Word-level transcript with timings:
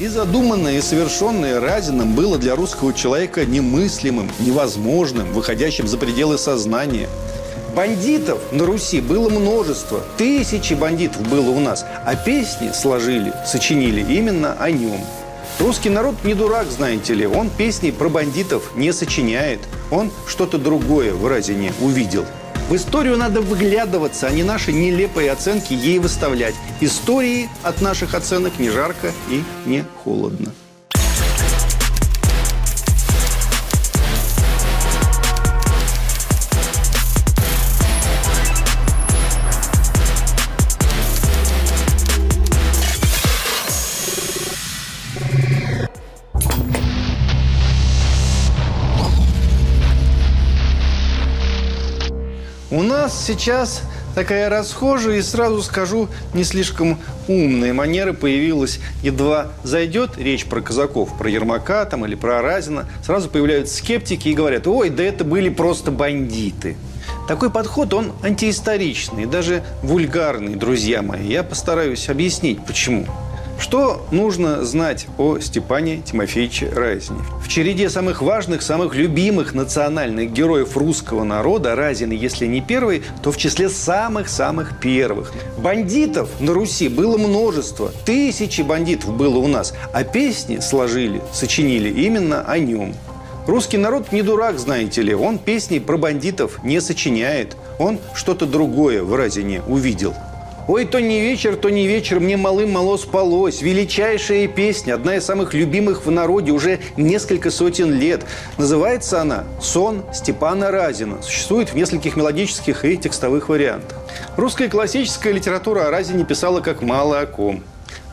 И 0.00 0.08
задуманное 0.08 0.78
и 0.78 0.80
совершенное 0.80 1.60
Разином 1.60 2.16
было 2.16 2.36
для 2.36 2.56
русского 2.56 2.92
человека 2.92 3.46
немыслимым, 3.46 4.28
невозможным, 4.40 5.32
выходящим 5.32 5.86
за 5.86 5.98
пределы 5.98 6.36
сознания. 6.36 7.08
Бандитов 7.76 8.40
на 8.50 8.66
Руси 8.66 9.00
было 9.00 9.28
множество. 9.28 10.02
Тысячи 10.16 10.74
бандитов 10.74 11.22
было 11.28 11.48
у 11.50 11.60
нас. 11.60 11.84
А 12.04 12.16
песни 12.16 12.72
сложили, 12.72 13.32
сочинили 13.46 14.00
именно 14.00 14.54
о 14.54 14.68
нем. 14.72 15.00
Русский 15.60 15.90
народ 15.90 16.16
не 16.24 16.34
дурак, 16.34 16.66
знаете 16.66 17.14
ли. 17.14 17.24
Он 17.28 17.48
песни 17.48 17.92
про 17.92 18.08
бандитов 18.08 18.72
не 18.74 18.92
сочиняет. 18.92 19.60
Он 19.92 20.10
что-то 20.26 20.58
другое 20.58 21.14
в 21.14 21.24
Разине 21.28 21.72
увидел. 21.80 22.26
В 22.68 22.76
историю 22.76 23.18
надо 23.18 23.42
выглядываться, 23.42 24.26
а 24.26 24.30
не 24.30 24.42
наши 24.42 24.72
нелепые 24.72 25.30
оценки 25.30 25.74
ей 25.74 25.98
выставлять. 25.98 26.54
Истории 26.80 27.48
от 27.62 27.82
наших 27.82 28.14
оценок 28.14 28.58
не 28.58 28.70
жарко 28.70 29.12
и 29.28 29.42
не 29.66 29.84
холодно. 30.02 30.52
Нас 53.04 53.26
сейчас 53.26 53.82
такая 54.14 54.48
расхожая 54.48 55.18
и 55.18 55.20
сразу 55.20 55.62
скажу 55.62 56.08
не 56.32 56.42
слишком 56.42 56.98
умная 57.28 57.74
манера 57.74 58.14
появилась. 58.14 58.80
Едва 59.02 59.48
зайдет 59.62 60.16
речь 60.16 60.46
про 60.46 60.62
казаков, 60.62 61.10
про 61.18 61.28
Ермака 61.28 61.84
там, 61.84 62.06
или 62.06 62.14
про 62.14 62.40
Разина, 62.40 62.88
сразу 63.04 63.28
появляются 63.28 63.76
скептики 63.76 64.28
и 64.28 64.34
говорят, 64.34 64.66
ой, 64.66 64.88
да 64.88 65.02
это 65.02 65.22
были 65.22 65.50
просто 65.50 65.90
бандиты. 65.90 66.78
Такой 67.28 67.50
подход, 67.50 67.92
он 67.92 68.12
антиисторичный, 68.22 69.26
даже 69.26 69.62
вульгарный, 69.82 70.54
друзья 70.54 71.02
мои. 71.02 71.28
Я 71.28 71.42
постараюсь 71.42 72.08
объяснить, 72.08 72.64
почему. 72.64 73.06
Что 73.64 74.04
нужно 74.10 74.62
знать 74.62 75.06
о 75.16 75.38
Степане 75.38 76.02
Тимофеевиче 76.04 76.68
Разине? 76.68 77.20
В 77.42 77.48
череде 77.48 77.88
самых 77.88 78.20
важных, 78.20 78.60
самых 78.60 78.94
любимых 78.94 79.54
национальных 79.54 80.34
героев 80.34 80.76
русского 80.76 81.24
народа 81.24 81.74
Разин, 81.74 82.10
если 82.10 82.44
не 82.44 82.60
первый, 82.60 83.02
то 83.22 83.32
в 83.32 83.38
числе 83.38 83.70
самых-самых 83.70 84.80
первых. 84.80 85.32
Бандитов 85.56 86.28
на 86.40 86.52
Руси 86.52 86.88
было 86.88 87.16
множество. 87.16 87.90
Тысячи 88.04 88.60
бандитов 88.60 89.16
было 89.16 89.38
у 89.38 89.48
нас. 89.48 89.72
А 89.94 90.04
песни 90.04 90.58
сложили, 90.58 91.22
сочинили 91.32 91.88
именно 91.88 92.42
о 92.42 92.58
нем. 92.58 92.94
Русский 93.46 93.78
народ 93.78 94.12
не 94.12 94.20
дурак, 94.20 94.58
знаете 94.58 95.00
ли. 95.00 95.14
Он 95.14 95.38
песни 95.38 95.78
про 95.78 95.96
бандитов 95.96 96.62
не 96.64 96.82
сочиняет. 96.82 97.56
Он 97.78 97.98
что-то 98.12 98.44
другое 98.44 99.02
в 99.02 99.14
Разине 99.14 99.62
увидел. 99.66 100.12
Ой, 100.66 100.86
то 100.86 100.98
не 100.98 101.20
вечер, 101.20 101.56
то 101.56 101.68
не 101.68 101.86
вечер, 101.86 102.20
мне 102.20 102.38
малым 102.38 102.72
мало 102.72 102.96
спалось. 102.96 103.60
Величайшая 103.60 104.48
песня, 104.48 104.94
одна 104.94 105.16
из 105.16 105.24
самых 105.24 105.52
любимых 105.52 106.06
в 106.06 106.10
народе 106.10 106.52
уже 106.52 106.80
несколько 106.96 107.50
сотен 107.50 107.92
лет. 107.92 108.22
Называется 108.56 109.20
она 109.20 109.44
«Сон 109.60 110.04
Степана 110.14 110.70
Разина». 110.70 111.20
Существует 111.20 111.68
в 111.68 111.76
нескольких 111.76 112.16
мелодических 112.16 112.86
и 112.86 112.96
текстовых 112.96 113.50
вариантах. 113.50 113.98
Русская 114.38 114.70
классическая 114.70 115.34
литература 115.34 115.86
о 115.86 115.90
Разине 115.90 116.24
писала 116.24 116.62
как 116.62 116.80
мало 116.80 117.20
о 117.20 117.26
ком. 117.26 117.62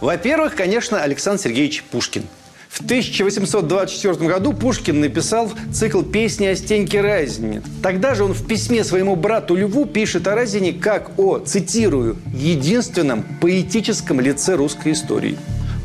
Во-первых, 0.02 0.56
конечно, 0.56 1.02
Александр 1.02 1.42
Сергеевич 1.42 1.86
Пушкин– 1.86 2.28
в 2.82 2.86
1824 2.86 4.28
году 4.28 4.54
Пушкин 4.54 5.00
написал 5.00 5.52
цикл 5.72 6.02
«Песни 6.02 6.48
о 6.48 6.56
Стеньке 6.56 7.02
Разине». 7.02 7.62
Тогда 7.84 8.16
же 8.16 8.24
он 8.24 8.34
в 8.34 8.46
письме 8.46 8.84
своему 8.84 9.16
брату 9.16 9.56
Льву 9.56 9.86
пишет 9.86 10.28
о 10.28 10.36
Разине 10.36 10.74
как 10.74 11.20
о, 11.20 11.40
цитирую, 11.40 12.18
«единственном 12.34 13.24
поэтическом 13.40 14.20
лице 14.20 14.56
русской 14.56 14.94
истории». 14.94 15.38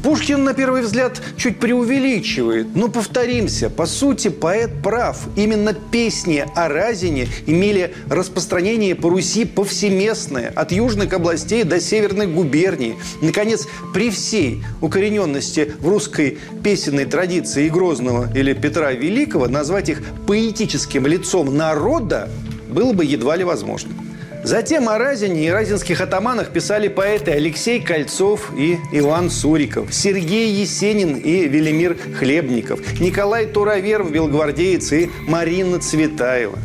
Пушкин, 0.06 0.44
на 0.44 0.54
первый 0.54 0.82
взгляд, 0.82 1.20
чуть 1.36 1.58
преувеличивает. 1.58 2.76
Но 2.76 2.86
повторимся, 2.86 3.68
по 3.68 3.86
сути, 3.86 4.28
поэт 4.28 4.70
прав. 4.80 5.18
Именно 5.34 5.74
песни 5.74 6.46
о 6.54 6.68
Разине 6.68 7.26
имели 7.46 7.92
распространение 8.08 8.94
по 8.94 9.08
Руси 9.08 9.44
повсеместное, 9.44 10.52
от 10.54 10.70
южных 10.70 11.12
областей 11.12 11.64
до 11.64 11.80
северной 11.80 12.28
губернии. 12.28 12.94
Наконец, 13.20 13.66
при 13.92 14.10
всей 14.10 14.62
укорененности 14.80 15.72
в 15.80 15.88
русской 15.88 16.38
песенной 16.62 17.06
традиции 17.06 17.68
Грозного 17.68 18.32
или 18.32 18.52
Петра 18.52 18.92
Великого 18.92 19.48
назвать 19.48 19.88
их 19.88 20.04
поэтическим 20.24 21.04
лицом 21.08 21.56
народа 21.56 22.30
было 22.68 22.92
бы 22.92 23.04
едва 23.04 23.34
ли 23.34 23.42
возможно. 23.42 23.90
Затем 24.46 24.88
о 24.88 24.96
Разине 24.96 25.48
и 25.48 25.50
разинских 25.50 26.00
атаманах 26.00 26.50
писали 26.50 26.86
поэты 26.86 27.32
Алексей 27.32 27.80
Кольцов 27.80 28.52
и 28.56 28.78
Иван 28.92 29.28
Суриков, 29.28 29.92
Сергей 29.92 30.52
Есенин 30.52 31.16
и 31.16 31.48
Велимир 31.48 31.96
Хлебников, 32.16 33.00
Николай 33.00 33.46
Тураверов, 33.46 34.12
белгвардеец 34.12 34.92
и 34.92 35.10
Марина 35.26 35.80
Цветаева. 35.80 36.60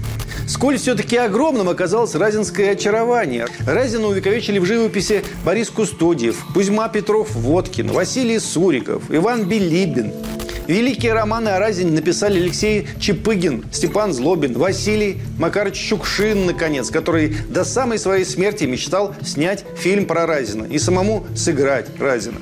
Сколь 0.47 0.77
все-таки 0.77 1.17
огромным 1.17 1.69
оказалось 1.69 2.13
разинское 2.13 2.73
очарование. 2.73 3.47
Разина 3.65 4.09
увековечили 4.09 4.59
в 4.59 4.65
живописи 4.65 5.23
Борис 5.43 5.71
Кустодиев, 5.71 6.45
Кузьма 6.53 6.87
Петров-Водкин, 6.87 7.87
Василий 7.87 8.37
Суриков, 8.37 9.05
Иван 9.09 9.45
Билибин– 9.45 10.13
Великие 10.67 11.13
романы 11.13 11.49
о 11.49 11.59
Разине 11.59 11.91
написали 11.91 12.39
Алексей 12.39 12.87
Чепыгин, 12.99 13.65
Степан 13.71 14.13
Злобин, 14.13 14.53
Василий 14.53 15.17
Макарович 15.39 15.75
Чукшин, 15.75 16.45
наконец, 16.45 16.89
который 16.89 17.35
до 17.49 17.63
самой 17.63 17.97
своей 17.97 18.25
смерти 18.25 18.65
мечтал 18.65 19.15
снять 19.23 19.65
фильм 19.75 20.05
про 20.05 20.25
Разина 20.25 20.65
и 20.65 20.77
самому 20.77 21.25
сыграть 21.35 21.87
Разина. 21.99 22.37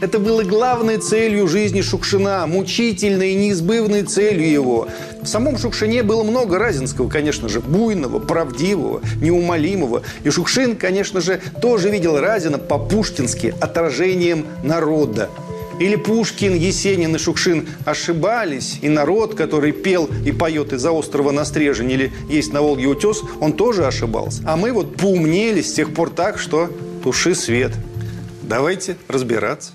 Это 0.00 0.18
было 0.18 0.42
главной 0.42 0.98
целью 0.98 1.48
жизни 1.48 1.80
Шукшина, 1.80 2.46
мучительной 2.46 3.32
и 3.32 3.36
неизбывной 3.36 4.02
целью 4.02 4.50
его. 4.50 4.88
В 5.22 5.26
самом 5.26 5.56
Шукшине 5.56 6.02
было 6.02 6.22
много 6.22 6.58
разинского, 6.58 7.08
конечно 7.08 7.48
же, 7.48 7.60
буйного, 7.60 8.18
правдивого, 8.18 9.00
неумолимого. 9.22 10.02
И 10.22 10.30
Шукшин, 10.30 10.76
конечно 10.76 11.20
же, 11.20 11.40
тоже 11.62 11.90
видел 11.90 12.18
Разина 12.18 12.58
по-пушкински 12.58 13.54
отражением 13.60 14.46
народа. 14.62 15.30
Или 15.80 15.96
Пушкин, 15.96 16.54
Есенин 16.54 17.16
и 17.16 17.18
Шукшин 17.18 17.68
ошибались, 17.84 18.78
и 18.80 18.88
народ, 18.88 19.34
который 19.34 19.72
пел 19.72 20.08
и 20.24 20.32
поет 20.32 20.72
из-за 20.72 20.92
острова 20.92 21.32
Настрежень 21.32 21.90
или 21.90 22.12
есть 22.28 22.52
на 22.52 22.62
Волге 22.62 22.86
утес, 22.86 23.22
он 23.40 23.52
тоже 23.54 23.86
ошибался. 23.86 24.42
А 24.46 24.56
мы 24.56 24.72
вот 24.72 24.96
поумнели 24.96 25.62
с 25.62 25.72
тех 25.72 25.92
пор 25.92 26.10
так, 26.10 26.38
что 26.38 26.70
туши 27.02 27.34
свет. 27.34 27.72
Давайте 28.42 28.96
разбираться. 29.08 29.72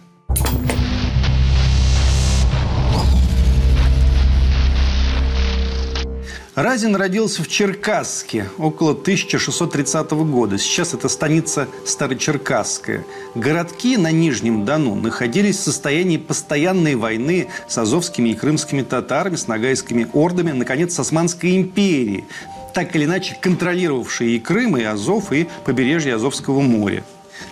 Разин 6.62 6.94
родился 6.97 7.42
в 7.42 7.47
Черкасске 7.47 8.50
около 8.58 8.92
1630 8.92 10.12
года. 10.12 10.58
Сейчас 10.58 10.94
это 10.94 11.08
станица 11.08 11.70
Старочеркасская. 11.86 13.06
Городки 13.34 13.96
на 13.96 14.12
Нижнем 14.12 14.66
Дону 14.66 14.96
находились 14.96 15.56
в 15.56 15.64
состоянии 15.64 16.18
постоянной 16.18 16.96
войны 16.96 17.48
с 17.69 17.78
азовскими 17.78 18.31
и 18.31 18.36
крымскими 18.36 18.81
татарами, 18.81 19.38
с 19.38 19.48
нагайскими 19.48 20.09
ордами, 20.12 20.52
наконец, 20.52 20.96
с 20.96 21.00
Османской 21.00 21.56
империей, 21.56 22.25
так 22.74 22.94
или 22.94 23.06
иначе 23.06 23.38
контролировавшие 23.40 24.36
и 24.36 24.40
Крым, 24.42 24.75
и 24.75 24.84
Азов, 24.84 25.31
и 25.31 25.48
побережье 25.64 26.16
Азовского 26.16 26.59
моря. 26.59 27.06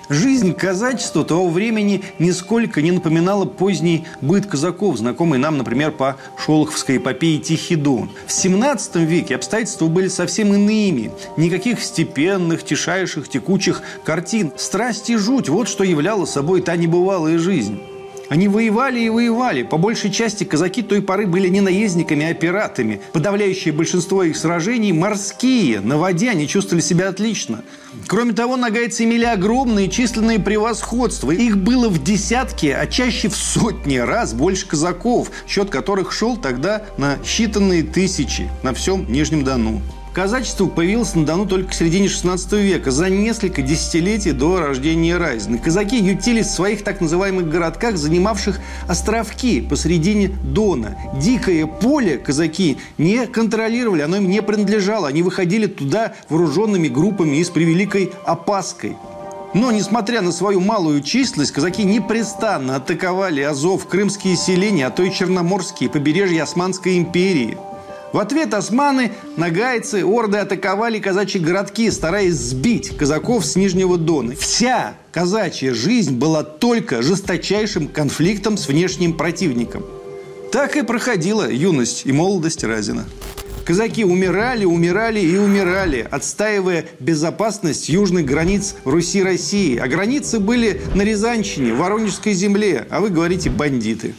Жизнь 0.09 0.53
казачества 0.53 1.25
того 1.25 1.49
времени 1.49 2.01
нисколько 2.17 2.81
не 2.81 2.91
напоминала 2.91 3.45
поздний 3.45 4.05
быт 4.21 4.45
казаков, 4.45 4.97
знакомый 4.97 5.37
нам, 5.37 5.57
например, 5.57 5.91
по 5.91 6.15
шолоховской 6.37 6.97
эпопее 6.97 7.39
«Тихий 7.39 7.75
Дон». 7.75 8.09
В 8.25 8.31
17 8.31 8.95
веке 8.97 9.35
обстоятельства 9.35 9.87
были 9.87 10.07
совсем 10.07 10.53
иными. 10.53 11.11
Никаких 11.35 11.83
степенных, 11.83 12.63
тишайших, 12.63 13.27
текучих 13.27 13.81
картин. 14.05 14.53
Страсть 14.55 15.09
и 15.09 15.17
жуть– 15.17 15.49
вот 15.49 15.67
что 15.67 15.83
являла 15.83 16.25
собой 16.25 16.61
та 16.61 16.77
небывалая 16.77 17.37
жизнь. 17.37 17.81
Они 18.29 18.47
воевали 18.47 18.99
и 18.99 19.09
воевали. 19.09 19.63
По 19.63 19.77
большей 19.77 20.11
части 20.11 20.43
казаки 20.43 20.81
той 20.81 21.01
поры 21.01 21.27
были 21.27 21.47
не 21.47 21.61
наездниками, 21.61 22.29
а 22.29 22.33
пиратами. 22.33 23.01
Подавляющее 23.13 23.73
большинство 23.73 24.23
их 24.23 24.35
сражений 24.35 24.91
морские. 24.91 25.79
На 25.79 25.97
воде 25.97 26.29
они 26.29 26.47
чувствовали 26.47 26.81
себя 26.81 27.09
отлично. 27.09 27.63
Кроме 28.07 28.33
того, 28.33 28.57
нагайцы 28.57 29.05
имели 29.05 29.25
огромные 29.25 29.89
численные 29.89 30.39
превосходства. 30.39 31.31
Их 31.31 31.57
было 31.57 31.89
в 31.89 32.03
десятки, 32.03 32.67
а 32.67 32.85
чаще 32.87 33.29
в 33.29 33.35
сотни 33.35 33.97
раз 33.97 34.33
больше 34.33 34.67
казаков, 34.67 35.31
счет 35.47 35.69
которых 35.69 36.11
шел 36.11 36.37
тогда 36.37 36.83
на 36.97 37.15
считанные 37.23 37.83
тысячи 37.83 38.49
на 38.63 38.73
всем 38.73 39.11
Нижнем 39.11 39.43
Дону. 39.43 39.81
Казачество 40.17 40.65
появилось 40.65 41.13
на 41.13 41.27
Дону 41.27 41.45
только 41.45 41.69
в 41.69 41.75
середине 41.75 42.07
16 42.07 42.53
века, 42.53 42.89
за 42.89 43.07
несколько 43.07 43.61
десятилетий 43.61 44.31
до 44.31 44.59
рождения 44.59 45.15
Разина. 45.15 45.59
Казаки 45.59 45.95
ютились 45.95 46.47
в 46.47 46.55
своих 46.55 46.83
так 46.83 47.01
называемых 47.01 47.47
городках, 47.47 47.97
занимавших 47.97 48.59
островки 48.87 49.61
посередине 49.61 50.29
Дона. 50.29 50.97
Дикое 51.21 51.67
поле 51.67 52.17
казаки 52.17 52.79
не 52.97 53.27
контролировали, 53.27 54.01
оно 54.01 54.17
им 54.17 54.27
не 54.27 54.41
принадлежало. 54.41 55.07
Они 55.07 55.21
выходили 55.21 55.67
туда 55.67 56.15
вооруженными 56.29 56.87
группами 56.87 57.37
и 57.37 57.43
с 57.43 57.51
превеликой 57.51 58.11
опаской. 58.25 58.97
Но, 59.53 59.71
несмотря 59.71 60.21
на 60.21 60.31
свою 60.31 60.61
малую 60.61 61.01
численность, 61.01 61.51
казаки 61.51 61.83
непрестанно 61.83 62.77
атаковали 62.77 63.41
Азов, 63.41 63.85
крымские 63.85 64.35
селения, 64.35 64.87
а 64.87 64.89
то 64.89 65.03
и 65.03 65.13
черноморские 65.13 65.91
побережья 65.91 66.41
Османской 66.41 66.97
империи– 66.97 67.55
в 68.13 68.19
ответ 68.19 68.53
османы, 68.53 69.11
нагайцы, 69.35 70.05
орды 70.05 70.37
атаковали 70.37 70.99
казачьи 70.99 71.39
городки, 71.39 71.91
стараясь 71.91 72.35
сбить 72.35 72.97
казаков 72.97 73.45
с 73.45 73.55
Нижнего 73.55 73.97
Дона. 73.97 74.35
Вся 74.35 74.95
казачья 75.11 75.73
жизнь 75.73 76.15
была 76.15 76.43
только 76.43 77.01
жесточайшим 77.01 77.87
конфликтом 77.87 78.57
с 78.57 78.67
внешним 78.67 79.13
противником. 79.13 79.83
Так 80.51 80.77
и 80.77 80.81
проходила 80.81 81.51
юность 81.51 82.05
и 82.05 82.11
молодость 82.13 82.63
Разина. 82.63 83.05
Казаки 83.65 84.05
умирали, 84.05 84.63
умирали 84.63 85.19
и 85.19 85.37
умирали, 85.37 86.07
отстаивая 86.09 86.85
безопасность 87.01 87.89
южных 87.89 88.25
границ 88.25 88.75
Руси-России. 88.85 89.77
А 89.77 89.87
границы 89.87 90.39
были 90.39 90.79
на 90.95 91.01
Рязанщине, 91.01 91.73
в 91.73 91.79
Воронежской 91.79 92.31
земле, 92.31 92.87
а 92.89 93.01
вы 93.01 93.09
говорите 93.09 93.49
«бандиты». 93.49 94.15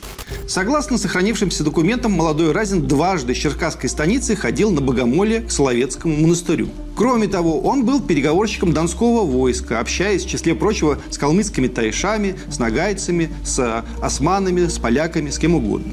Согласно 0.47 0.99
сохранившимся 0.99 1.65
документам, 1.65 2.13
молодой 2.13 2.53
Разин 2.53 2.87
дважды 2.87 3.35
с 3.35 3.39
Черкасской 3.39 3.89
станицы 3.89 4.35
ходил 4.37 4.71
на 4.71 4.81
богомолье 4.81 5.41
к 5.41 5.51
Соловецкому 5.51 6.17
монастырю. 6.17 6.69
Кроме 6.97 7.29
того, 7.29 7.61
он 7.61 7.85
был 7.85 8.01
переговорщиком 8.01 8.73
Донского 8.73 9.25
войска, 9.25 9.79
общаясь, 9.79 10.25
в 10.25 10.29
числе 10.29 10.55
прочего, 10.55 10.99
с 11.11 11.19
калмыцкими 11.19 11.69
тайшами, 11.69 12.37
с 12.51 12.59
нагайцами, 12.59 13.31
с 13.45 13.85
османами, 14.01 14.67
с 14.67 14.79
поляками, 14.79 15.31
с 15.31 15.39
кем 15.39 15.55
угодно. 15.55 15.93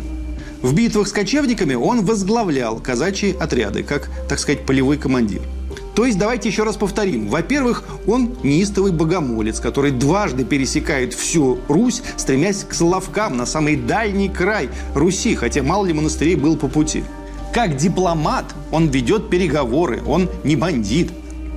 В 0.61 0.73
битвах 0.73 1.07
с 1.07 1.11
кочевниками 1.11 1.75
он 1.75 2.03
возглавлял 2.03 2.79
казачьи 2.79 3.35
отряды, 3.39 3.83
как, 3.83 4.09
так 4.27 4.39
сказать, 4.39 4.65
полевой 4.65 4.97
командир. 4.97 5.41
То 5.95 6.05
есть 6.05 6.17
давайте 6.17 6.49
еще 6.49 6.63
раз 6.63 6.75
повторим. 6.75 7.29
Во-первых, 7.29 7.83
он 8.05 8.35
неистовый 8.43 8.91
богомолец, 8.91 9.61
который 9.61 9.91
дважды 9.91 10.43
пересекает 10.43 11.13
всю 11.13 11.57
Русь, 11.69 12.03
стремясь 12.17 12.65
к 12.65 12.73
Соловкам, 12.73 13.37
на 13.37 13.45
самый 13.45 13.77
дальний 13.77 14.27
край 14.27 14.69
Руси, 14.93 15.35
хотя 15.35 15.63
мало 15.63 15.85
ли 15.85 15.93
монастырей 15.93 16.35
был 16.35 16.57
по 16.57 16.67
пути. 16.67 17.03
Как 17.53 17.77
дипломат 17.77 18.45
он 18.71 18.89
ведет 18.89 19.29
переговоры, 19.29 20.03
он 20.05 20.29
не 20.43 20.57
бандит. 20.57 21.11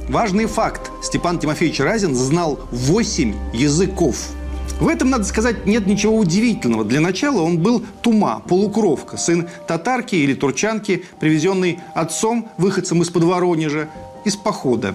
Важный 0.08 0.46
факт. 0.46 0.92
Степан 1.02 1.40
Тимофеевич 1.40 1.80
Разин 1.80 2.14
знал 2.14 2.60
8 2.70 3.34
языков– 3.52 4.28
в 4.80 4.86
этом, 4.86 5.10
надо 5.10 5.24
сказать, 5.24 5.66
нет 5.66 5.86
ничего 5.86 6.16
удивительного. 6.16 6.84
Для 6.84 7.00
начала 7.00 7.42
он 7.42 7.58
был 7.58 7.84
тума, 8.00 8.40
полукровка, 8.46 9.16
сын 9.16 9.48
татарки 9.66 10.14
или 10.14 10.34
турчанки, 10.34 11.04
привезенный 11.18 11.80
отцом, 11.94 12.48
выходцем 12.58 13.02
из-под 13.02 13.24
Воронежа, 13.24 13.88
из 14.28 14.36
похода. 14.36 14.94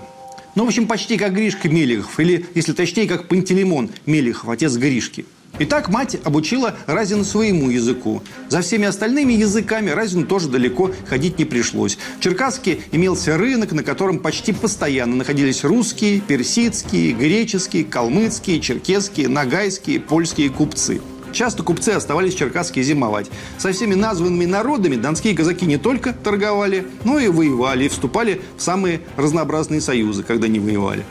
Ну, 0.56 0.65
в 0.65 0.68
общем, 0.68 0.88
почти 0.88 1.18
как 1.18 1.33
Гришка 1.33 1.68
Мелехов, 1.68 2.19
или, 2.19 2.45
если 2.53 2.74
точнее, 2.74 3.07
как 3.07 3.27
Пантелеймон 3.27 3.89
Мелехов, 4.06 4.50
отец 4.50 4.75
Гришки. 4.75 5.25
Итак, 5.59 5.89
мать 5.89 6.18
обучила 6.24 6.75
Разина 6.88 7.24
своему 7.24 7.69
языку. 7.69 8.24
За 8.50 8.62
всеми 8.62 8.88
остальными 8.88 9.33
языками 9.33 9.91
Разину 9.91 10.25
тоже 10.25 10.50
далеко 10.50 10.91
ходить 11.07 11.38
не 11.38 11.45
пришлось. 11.45 11.97
В 12.18 12.24
Черкасске 12.24 12.80
имелся 12.91 13.38
рынок, 13.38 13.71
на 13.71 13.83
котором 13.83 14.18
почти 14.18 14.51
постоянно 14.51 15.15
находились 15.15 15.63
русские, 15.63 16.21
персидские, 16.21 17.13
греческие, 17.13 17.83
калмыцкие, 17.83 18.59
черкесские, 18.62 19.27
нагайские, 19.27 20.00
польские 20.00 20.50
купцы. 20.50 21.01
Часто 21.33 21.63
купцы 21.63 21.89
оставались 21.89 22.35
в 22.35 22.38
Черкасске 22.38 22.83
зимовать. 22.83 23.31
Со 23.57 23.71
всеми 23.71 23.95
названными 23.95 24.45
народами 24.45 24.95
донские 24.95 25.35
казаки 25.35 25.65
не 25.65 25.77
только 25.77 26.13
торговали, 26.13 26.85
но 27.03 27.18
и 27.18 27.27
воевали, 27.27 27.85
и 27.85 27.89
вступали 27.89 28.41
в 28.56 28.62
самые 28.62 29.01
разнообразные 29.18 29.81
союзы, 29.81 30.21
когда 30.21 30.47
не 30.47 30.59
воевали. 30.59 31.03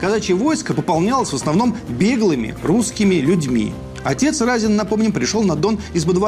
Казачье 0.00 0.36
войско 0.36 0.74
пополнялось 0.74 1.30
в 1.30 1.34
основном 1.34 1.76
беглыми 1.88 2.54
русскими 2.62 3.16
людьми. 3.16 3.72
Отец 4.04 4.40
Разин, 4.42 4.76
напомним, 4.76 5.12
пришел 5.12 5.42
на 5.42 5.56
Дон 5.56 5.80
из-под. 5.94 6.18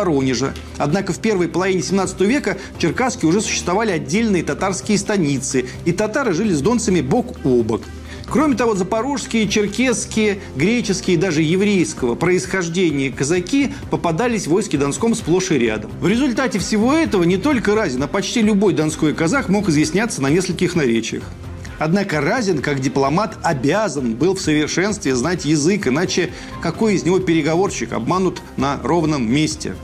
Однако 0.78 1.12
в 1.12 1.20
первой 1.20 1.46
половине 1.46 1.82
17 1.82 2.20
века 2.22 2.56
в 2.76 2.80
Черкасске 2.80 3.26
уже 3.26 3.40
существовали 3.40 3.92
отдельные 3.92 4.42
татарские 4.42 4.98
станицы, 4.98 5.66
и 5.84 5.92
татары 5.92 6.32
жили 6.32 6.52
с 6.52 6.62
донцами 6.62 7.00
бок 7.00 7.36
о 7.44 7.62
бок. 7.62 7.82
Кроме 8.28 8.56
того, 8.56 8.74
запорожские, 8.74 9.48
черкесские, 9.48 10.40
греческие 10.56 11.16
и 11.16 11.20
даже 11.20 11.42
еврейского 11.42 12.16
происхождения 12.16 13.10
казаки 13.10 13.72
попадались 13.90 14.46
в 14.46 14.50
войске 14.50 14.78
Донском 14.78 15.14
сплошь 15.14 15.52
и 15.52 15.58
рядом. 15.58 15.90
В 16.00 16.08
результате 16.08 16.58
всего 16.58 16.92
этого 16.92 17.22
не 17.22 17.36
только 17.36 17.74
Разин, 17.74 18.02
а 18.02 18.08
почти 18.08 18.42
любой 18.42 18.72
донской 18.72 19.14
казах 19.14 19.48
мог 19.48 19.68
изъясняться 19.68 20.20
на 20.22 20.28
нескольких 20.28 20.74
наречиях. 20.74 21.22
Однако 21.78 22.20
Разин, 22.20 22.62
как 22.62 22.80
дипломат, 22.80 23.36
обязан 23.42 24.14
был 24.14 24.34
в 24.34 24.40
совершенстве 24.40 25.14
знать 25.14 25.44
язык, 25.44 25.86
иначе 25.86 26.32
какой 26.62 26.94
из 26.94 27.04
него 27.04 27.18
переговорщик 27.18 27.92
обманут 27.92 28.40
на 28.56 28.80
ровном 28.82 29.30
месте? 29.30 29.76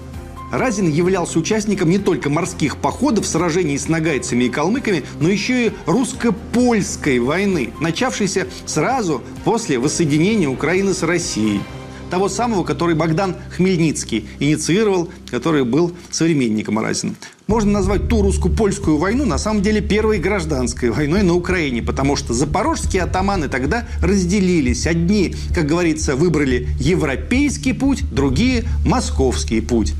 Разин 0.52 0.86
являлся 0.90 1.38
участником 1.38 1.88
не 1.88 1.98
только 1.98 2.28
морских 2.28 2.76
походов, 2.76 3.26
сражений 3.26 3.78
с 3.78 3.88
нагайцами 3.88 4.44
и 4.44 4.48
калмыками, 4.50 5.02
но 5.18 5.30
еще 5.30 5.66
и 5.66 5.72
русско-польской 5.86 7.20
войны, 7.20 7.70
начавшейся 7.80 8.46
сразу 8.66 9.22
после 9.44 9.78
воссоединения 9.78 10.48
Украины 10.48 10.92
с 10.92 11.02
Россией 11.02 11.62
того 12.10 12.28
самого, 12.28 12.62
который 12.64 12.94
Богдан 12.94 13.36
Хмельницкий 13.56 14.28
инициировал, 14.38 15.08
который 15.30 15.64
был 15.64 15.92
современником 16.10 16.78
Разина. 16.78 17.14
Можно 17.46 17.72
назвать 17.72 18.06
ту 18.08 18.20
русско-польскую 18.20 18.98
войну 18.98 19.24
на 19.24 19.38
самом 19.38 19.62
деле 19.62 19.80
первой 19.80 20.18
гражданской 20.18 20.90
войной 20.90 21.22
на 21.22 21.32
Украине, 21.32 21.82
потому 21.82 22.16
что 22.16 22.34
запорожские 22.34 23.04
атаманы 23.04 23.48
тогда 23.48 23.88
разделились. 24.02 24.86
Одни, 24.86 25.34
как 25.54 25.64
говорится, 25.64 26.14
выбрали 26.14 26.68
европейский 26.78 27.72
путь, 27.72 28.04
другие– 28.12 28.64
московский 28.84 29.62
путь. 29.62 29.94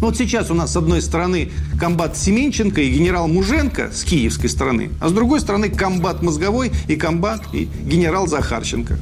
Вот 0.00 0.16
сейчас 0.16 0.48
у 0.50 0.54
нас 0.54 0.72
с 0.72 0.76
одной 0.76 1.02
стороны 1.02 1.50
комбат 1.78 2.16
Семенченко 2.16 2.80
и 2.80 2.90
генерал 2.90 3.26
Муженко 3.26 3.90
с 3.92 4.04
киевской 4.04 4.46
стороны, 4.46 4.90
а 5.00 5.08
с 5.08 5.12
другой 5.12 5.40
стороны 5.40 5.70
комбат 5.70 6.22
Мозговой 6.22 6.70
и 6.86 6.94
комбат 6.94 7.42
и 7.52 7.68
генерал 7.82 8.28
Захарченко. 8.28 8.96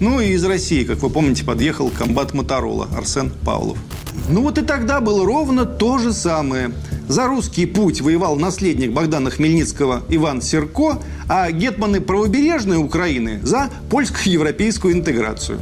Ну 0.00 0.20
и 0.20 0.30
из 0.30 0.44
России, 0.44 0.82
как 0.82 1.02
вы 1.02 1.10
помните, 1.10 1.44
подъехал 1.44 1.88
комбат 1.90 2.34
Моторола 2.34 2.88
Арсен 2.96 3.30
Павлов. 3.44 3.78
Ну 4.28 4.42
вот 4.42 4.58
и 4.58 4.62
тогда 4.62 5.00
было 5.00 5.24
ровно 5.24 5.66
то 5.66 5.98
же 5.98 6.12
самое. 6.12 6.72
За 7.06 7.26
русский 7.26 7.66
путь 7.66 8.00
воевал 8.00 8.34
наследник 8.36 8.92
Богдана 8.92 9.30
Хмельницкого 9.30 10.02
Иван 10.08 10.42
Серко, 10.42 10.98
а 11.28 11.50
гетманы 11.52 12.00
правобережной 12.00 12.78
Украины 12.78 13.40
за 13.42 13.70
польско-европейскую 13.88 14.94
интеграцию. 14.94 15.60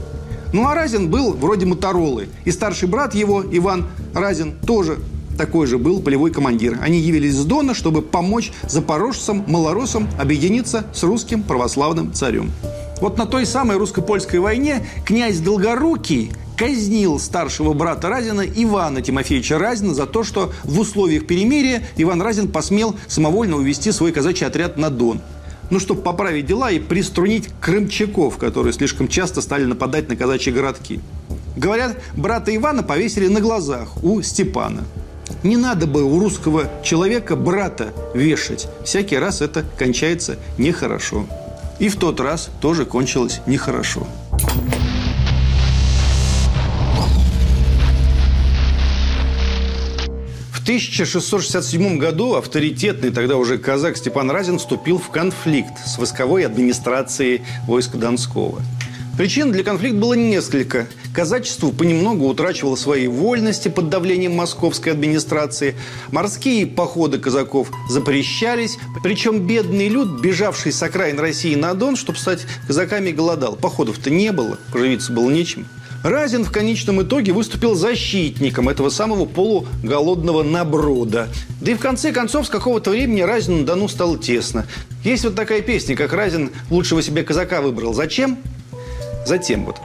Ну 0.52 0.66
а 0.66 0.74
Разин 0.74 1.10
был 1.10 1.34
вроде 1.34 1.66
Моторолы. 1.66 2.28
И 2.44 2.50
старший 2.50 2.88
брат 2.88 3.14
его, 3.14 3.44
Иван 3.52 3.86
Разин, 4.20 4.54
тоже 4.66 4.98
такой 5.38 5.66
же 5.66 5.78
был 5.78 6.00
полевой 6.00 6.30
командир. 6.30 6.78
Они 6.82 6.98
явились 6.98 7.34
с 7.34 7.44
Дона, 7.44 7.72
чтобы 7.72 8.02
помочь 8.02 8.52
запорожцам, 8.68 9.44
малоросам 9.46 10.08
объединиться 10.18 10.84
с 10.92 11.02
русским 11.04 11.42
православным 11.42 12.12
царем. 12.12 12.50
Вот 13.00 13.16
на 13.16 13.26
той 13.26 13.46
самой 13.46 13.76
русско-польской 13.76 14.40
войне 14.40 14.84
князь 15.04 15.38
Долгорукий 15.38 16.32
казнил 16.56 17.20
старшего 17.20 17.72
брата 17.72 18.08
Разина 18.08 18.40
Ивана 18.40 19.00
Тимофеевича 19.00 19.58
Разина 19.58 19.94
за 19.94 20.06
то, 20.06 20.24
что 20.24 20.52
в 20.64 20.80
условиях 20.80 21.26
перемирия 21.26 21.84
Иван 21.96 22.20
Разин 22.20 22.48
посмел 22.48 22.96
самовольно 23.06 23.56
увести 23.56 23.92
свой 23.92 24.10
казачий 24.10 24.46
отряд 24.46 24.76
на 24.76 24.90
Дон. 24.90 25.20
Ну, 25.70 25.78
чтобы 25.78 26.02
поправить 26.02 26.46
дела 26.46 26.72
и 26.72 26.80
приструнить 26.80 27.48
крымчаков, 27.60 28.38
которые 28.38 28.72
слишком 28.72 29.06
часто 29.06 29.40
стали 29.42 29.64
нападать 29.64 30.08
на 30.08 30.16
казачьи 30.16 30.52
городки. 30.52 31.00
Говорят, 31.58 31.96
брата 32.16 32.54
Ивана 32.54 32.84
повесили 32.84 33.26
на 33.26 33.40
глазах 33.40 34.04
у 34.04 34.22
Степана. 34.22 34.84
Не 35.42 35.56
надо 35.56 35.88
бы 35.88 36.04
у 36.04 36.20
русского 36.20 36.70
человека 36.84 37.34
брата 37.34 37.92
вешать. 38.14 38.68
Всякий 38.84 39.18
раз 39.18 39.42
это 39.42 39.64
кончается 39.76 40.36
нехорошо. 40.56 41.26
И 41.80 41.88
в 41.88 41.96
тот 41.96 42.20
раз 42.20 42.50
тоже 42.60 42.84
кончилось 42.84 43.40
нехорошо. 43.46 44.06
В 50.52 50.62
1667 50.62 51.98
году 51.98 52.34
авторитетный 52.36 53.10
тогда 53.10 53.36
уже 53.36 53.58
казак 53.58 53.96
Степан 53.96 54.30
Разин 54.30 54.60
вступил 54.60 54.98
в 54.98 55.08
конфликт 55.08 55.72
с 55.84 55.98
войсковой 55.98 56.46
администрацией 56.46 57.42
войска 57.66 57.98
Донского. 57.98 58.60
Причин 59.18 59.50
для 59.50 59.64
конфликта 59.64 59.98
было 59.98 60.14
несколько. 60.14 60.86
Казачество 61.12 61.72
понемногу 61.72 62.28
утрачивало 62.28 62.76
свои 62.76 63.08
вольности 63.08 63.66
под 63.66 63.88
давлением 63.88 64.36
московской 64.36 64.92
администрации. 64.92 65.74
Морские 66.12 66.68
походы 66.68 67.18
казаков 67.18 67.72
запрещались. 67.90 68.78
Причем 69.02 69.44
бедный 69.44 69.88
люд, 69.88 70.20
бежавший 70.20 70.70
с 70.70 70.80
окраин 70.84 71.18
России 71.18 71.56
на 71.56 71.74
Дон, 71.74 71.96
чтобы 71.96 72.16
стать 72.16 72.46
казаками, 72.68 73.10
голодал. 73.10 73.56
Походов-то 73.56 74.08
не 74.08 74.30
было, 74.30 74.56
поживиться 74.72 75.12
было 75.12 75.28
нечем. 75.28 75.66
Разин 76.04 76.44
в 76.44 76.52
конечном 76.52 77.02
итоге 77.02 77.32
выступил 77.32 77.74
защитником 77.74 78.68
этого 78.68 78.88
самого 78.88 79.24
полуголодного 79.24 80.44
наброда. 80.44 81.26
Да 81.60 81.72
и 81.72 81.74
в 81.74 81.80
конце 81.80 82.12
концов, 82.12 82.46
с 82.46 82.50
какого-то 82.50 82.90
времени 82.90 83.22
Разину 83.22 83.58
на 83.58 83.66
Дону 83.66 83.88
стало 83.88 84.16
тесно. 84.16 84.68
Есть 85.02 85.24
вот 85.24 85.34
такая 85.34 85.60
песня, 85.60 85.96
как 85.96 86.12
Разин 86.12 86.52
лучшего 86.70 87.02
себе 87.02 87.24
казака 87.24 87.60
выбрал. 87.60 87.94
Зачем? 87.94 88.38
Затем 89.26 89.64
вот. 89.64 89.76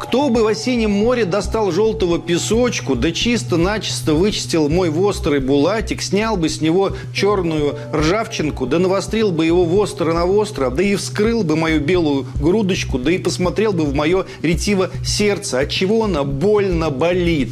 Кто 0.00 0.30
бы 0.30 0.42
в 0.42 0.46
осеннем 0.46 0.90
море 0.90 1.26
достал 1.26 1.70
желтого 1.70 2.18
песочку, 2.18 2.96
да 2.96 3.12
чисто-начисто 3.12 4.14
вычистил 4.14 4.70
мой 4.70 4.88
вострый 4.88 5.40
булатик, 5.40 6.00
снял 6.00 6.38
бы 6.38 6.48
с 6.48 6.62
него 6.62 6.92
черную 7.12 7.76
ржавчинку, 7.92 8.66
да 8.66 8.78
навострил 8.78 9.30
бы 9.30 9.44
его 9.44 9.64
востро 9.64 10.14
на 10.14 10.24
востро, 10.24 10.70
да 10.70 10.82
и 10.82 10.96
вскрыл 10.96 11.44
бы 11.44 11.54
мою 11.54 11.80
белую 11.80 12.26
грудочку, 12.36 12.98
да 12.98 13.12
и 13.12 13.18
посмотрел 13.18 13.74
бы 13.74 13.84
в 13.84 13.94
мое 13.94 14.24
ретиво 14.42 14.90
сердце, 15.04 15.60
от 15.60 15.68
чего 15.68 16.04
она 16.04 16.24
больно 16.24 16.90
болит. 16.90 17.50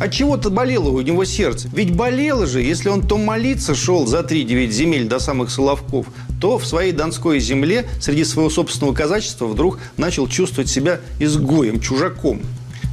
От 0.00 0.10
чего-то 0.10 0.50
болело 0.50 0.88
у 0.90 1.00
него 1.00 1.24
сердце. 1.24 1.68
Ведь 1.72 1.94
болело 1.94 2.46
же, 2.46 2.60
если 2.60 2.88
он 2.88 3.02
то 3.02 3.16
молиться 3.16 3.74
шел 3.74 4.06
за 4.06 4.24
три 4.24 4.42
девять 4.42 4.72
земель 4.72 5.06
до 5.06 5.20
самых 5.20 5.50
Соловков, 5.50 6.06
то 6.40 6.58
в 6.58 6.66
своей 6.66 6.92
Донской 6.92 7.38
земле 7.40 7.86
среди 8.00 8.24
своего 8.24 8.50
собственного 8.50 8.94
казачества 8.94 9.46
вдруг 9.46 9.78
начал 9.96 10.28
чувствовать 10.28 10.68
себя 10.70 11.00
изгоем, 11.18 11.80
чужаком. 11.80 12.40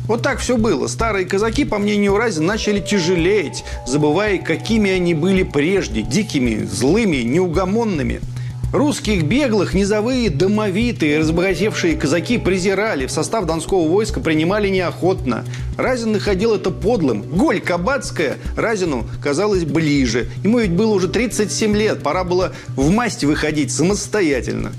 Вот 0.08 0.24
так 0.24 0.40
все 0.40 0.58
было. 0.58 0.88
Старые 0.88 1.26
казаки, 1.26 1.64
по 1.64 1.78
мнению 1.78 2.18
Разин, 2.18 2.46
начали 2.46 2.80
тяжелеть, 2.80 3.64
забывая, 3.88 4.40
какими 4.40 4.92
они 4.92 5.14
были 5.14 5.44
прежде, 5.44 6.02
дикими, 6.02 6.66
злыми, 6.66 7.18
неугомонными– 7.18 8.22
Русских 8.72 9.24
беглых, 9.24 9.74
низовые, 9.74 10.30
домовитые, 10.30 11.20
разбогатевшие 11.20 11.98
казаки 11.98 12.38
презирали, 12.38 13.06
в 13.06 13.12
состав 13.12 13.46
донского 13.46 13.86
войска 13.86 14.22
принимали 14.22 14.70
неохотно. 14.70 15.44
Разин 15.78 16.14
находил 16.14 16.56
это 16.56 16.72
подлым. 16.72 17.24
Голь 17.24 17.60
Кабацкая 17.60 18.38
Разину 18.56 19.06
казалось 19.22 19.66
ближе. 19.66 20.30
Ему 20.46 20.60
ведь 20.60 20.72
было 20.72 20.94
уже 20.94 21.10
37 21.10 21.76
лет, 21.76 22.02
пора 22.02 22.24
было 22.24 22.54
в 22.70 22.90
масть 22.92 23.26
выходить 23.26 23.74
самостоятельно. 23.74 24.72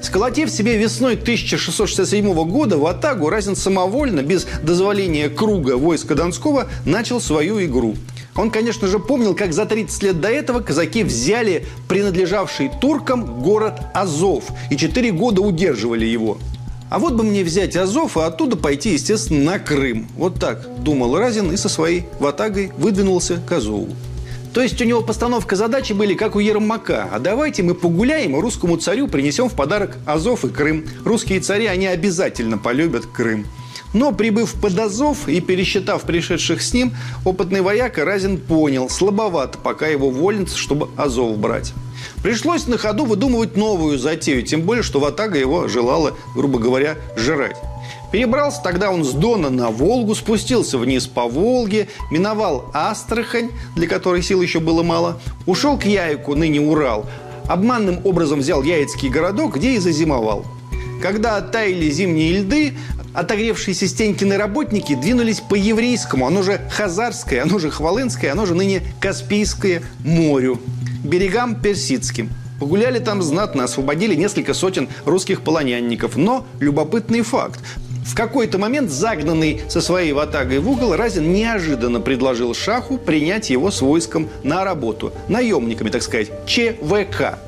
Сколотив 0.00 0.48
себе 0.48 0.76
весной 0.76 1.14
1667 1.14 2.32
года 2.48 2.78
в 2.78 2.86
Атагу, 2.86 3.30
Разин 3.30 3.56
самовольно, 3.56 4.20
без 4.20 4.46
дозволения 4.62 5.28
круга 5.28 5.76
войска 5.76 6.14
Донского, 6.14 6.68
начал 6.84 7.20
свою 7.20 7.64
игру– 7.64 7.96
он, 8.36 8.50
конечно 8.50 8.88
же, 8.88 8.98
помнил, 8.98 9.34
как 9.34 9.52
за 9.52 9.64
30 9.64 10.02
лет 10.02 10.20
до 10.20 10.28
этого 10.28 10.60
казаки 10.60 11.04
взяли 11.04 11.66
принадлежавший 11.88 12.70
туркам 12.80 13.42
город 13.42 13.80
Азов 13.94 14.44
и 14.70 14.76
4 14.76 15.12
года 15.12 15.40
удерживали 15.40 16.04
его. 16.04 16.38
А 16.90 16.98
вот 16.98 17.14
бы 17.14 17.24
мне 17.24 17.42
взять 17.42 17.76
Азов 17.76 18.16
и 18.16 18.20
оттуда 18.20 18.56
пойти, 18.56 18.90
естественно, 18.92 19.52
на 19.52 19.58
Крым. 19.58 20.08
Вот 20.16 20.38
так 20.38 20.82
думал 20.82 21.16
Разин 21.16 21.52
и 21.52 21.56
со 21.56 21.68
своей 21.68 22.04
ватагой 22.20 22.72
выдвинулся 22.76 23.40
к 23.46 23.52
Азову. 23.52 23.88
То 24.52 24.60
есть 24.60 24.80
у 24.80 24.84
него 24.84 25.00
постановка 25.00 25.56
задачи 25.56 25.92
были 25.92 26.14
как 26.14 26.36
у 26.36 26.38
Ермака. 26.38 27.08
А 27.12 27.18
давайте 27.18 27.64
мы 27.64 27.74
погуляем 27.74 28.36
и 28.36 28.40
русскому 28.40 28.76
царю 28.76 29.08
принесем 29.08 29.48
в 29.48 29.54
подарок 29.54 29.98
Азов 30.06 30.44
и 30.44 30.48
Крым. 30.48 30.86
Русские 31.04 31.40
цари, 31.40 31.66
они 31.66 31.88
обязательно 31.88 32.58
полюбят 32.58 33.06
Крым. 33.06 33.46
Но, 33.94 34.10
прибыв 34.12 34.54
под 34.54 34.78
Азов 34.78 35.28
и 35.28 35.40
пересчитав 35.40 36.02
пришедших 36.02 36.60
с 36.60 36.74
ним, 36.74 36.92
опытный 37.24 37.62
вояка 37.62 38.04
Разин 38.04 38.38
понял, 38.38 38.90
слабовато 38.90 39.56
пока 39.56 39.86
его 39.86 40.10
вольница, 40.10 40.58
чтобы 40.58 40.88
Азов 40.96 41.38
брать. 41.38 41.72
Пришлось 42.22 42.66
на 42.66 42.76
ходу 42.76 43.04
выдумывать 43.04 43.56
новую 43.56 43.98
затею, 43.98 44.42
тем 44.42 44.62
более, 44.62 44.82
что 44.82 44.98
Ватага 44.98 45.38
его 45.38 45.68
желала, 45.68 46.12
грубо 46.34 46.58
говоря, 46.58 46.96
жрать. 47.16 47.56
Перебрался 48.10 48.62
тогда 48.62 48.90
он 48.90 49.04
с 49.04 49.12
Дона 49.12 49.48
на 49.48 49.70
Волгу, 49.70 50.14
спустился 50.14 50.76
вниз 50.76 51.06
по 51.06 51.26
Волге, 51.28 51.88
миновал 52.10 52.70
Астрахань, 52.72 53.50
для 53.76 53.86
которой 53.86 54.22
сил 54.22 54.42
еще 54.42 54.58
было 54.58 54.82
мало, 54.82 55.20
ушел 55.46 55.78
к 55.78 55.84
Яйку, 55.84 56.34
ныне 56.34 56.60
Урал, 56.60 57.06
обманным 57.46 58.00
образом 58.04 58.40
взял 58.40 58.62
Яицкий 58.62 59.08
городок, 59.08 59.56
где 59.56 59.74
и 59.74 59.78
зазимовал. 59.78 60.44
Когда 61.02 61.36
оттаяли 61.36 61.90
зимние 61.90 62.38
льды, 62.38 62.74
отогревшиеся 63.14 63.88
Стенькины 63.88 64.36
работники 64.36 64.94
двинулись 64.94 65.40
по 65.40 65.54
еврейскому, 65.54 66.26
оно 66.26 66.42
же 66.42 66.60
Хазарское, 66.70 67.42
оно 67.42 67.58
же 67.58 67.70
Хвалынское, 67.70 68.32
оно 68.32 68.44
же 68.44 68.54
ныне 68.54 68.82
Каспийское 69.00 69.82
морю, 70.00 70.60
берегам 71.02 71.54
персидским. 71.54 72.30
Погуляли 72.60 72.98
там 72.98 73.22
знатно, 73.22 73.64
освободили 73.64 74.14
несколько 74.14 74.54
сотен 74.54 74.88
русских 75.04 75.42
полонянников. 75.42 76.16
Но 76.16 76.46
любопытный 76.60 77.22
факт. 77.22 77.60
В 78.06 78.14
какой-то 78.14 78.58
момент 78.58 78.90
загнанный 78.90 79.62
со 79.68 79.80
своей 79.80 80.12
ватагой 80.12 80.58
в 80.58 80.70
угол, 80.70 80.94
Разин 80.94 81.32
неожиданно 81.32 82.00
предложил 82.00 82.54
Шаху 82.54 82.98
принять 82.98 83.50
его 83.50 83.70
с 83.70 83.80
войском 83.80 84.28
на 84.42 84.62
работу. 84.64 85.12
Наемниками, 85.28 85.90
так 85.90 86.02
сказать, 86.02 86.30
ЧВК. 86.46 87.38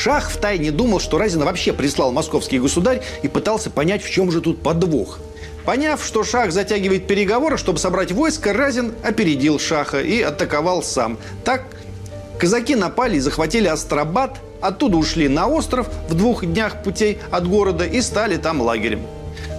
Шах 0.00 0.30
втайне 0.30 0.70
думал, 0.70 0.98
что 0.98 1.18
Разина 1.18 1.44
вообще 1.44 1.74
прислал 1.74 2.10
московский 2.10 2.58
государь 2.58 3.02
и 3.22 3.28
пытался 3.28 3.68
понять, 3.68 4.02
в 4.02 4.08
чем 4.08 4.32
же 4.32 4.40
тут 4.40 4.62
подвох. 4.62 5.18
Поняв, 5.66 6.02
что 6.02 6.24
Шах 6.24 6.52
затягивает 6.52 7.06
переговоры, 7.06 7.58
чтобы 7.58 7.78
собрать 7.78 8.10
войско, 8.10 8.54
Разин 8.54 8.94
опередил 9.02 9.58
Шаха 9.58 10.00
и 10.00 10.22
атаковал 10.22 10.82
сам. 10.82 11.18
Так 11.44 11.64
казаки 12.38 12.76
напали 12.76 13.18
и 13.18 13.20
захватили 13.20 13.66
Астрабад, 13.66 14.38
оттуда 14.62 14.96
ушли 14.96 15.28
на 15.28 15.48
остров 15.48 15.86
в 16.08 16.14
двух 16.14 16.46
днях 16.46 16.82
путей 16.82 17.18
от 17.30 17.46
города 17.46 17.84
и 17.84 18.00
стали 18.00 18.38
там 18.38 18.62
лагерем. 18.62 19.02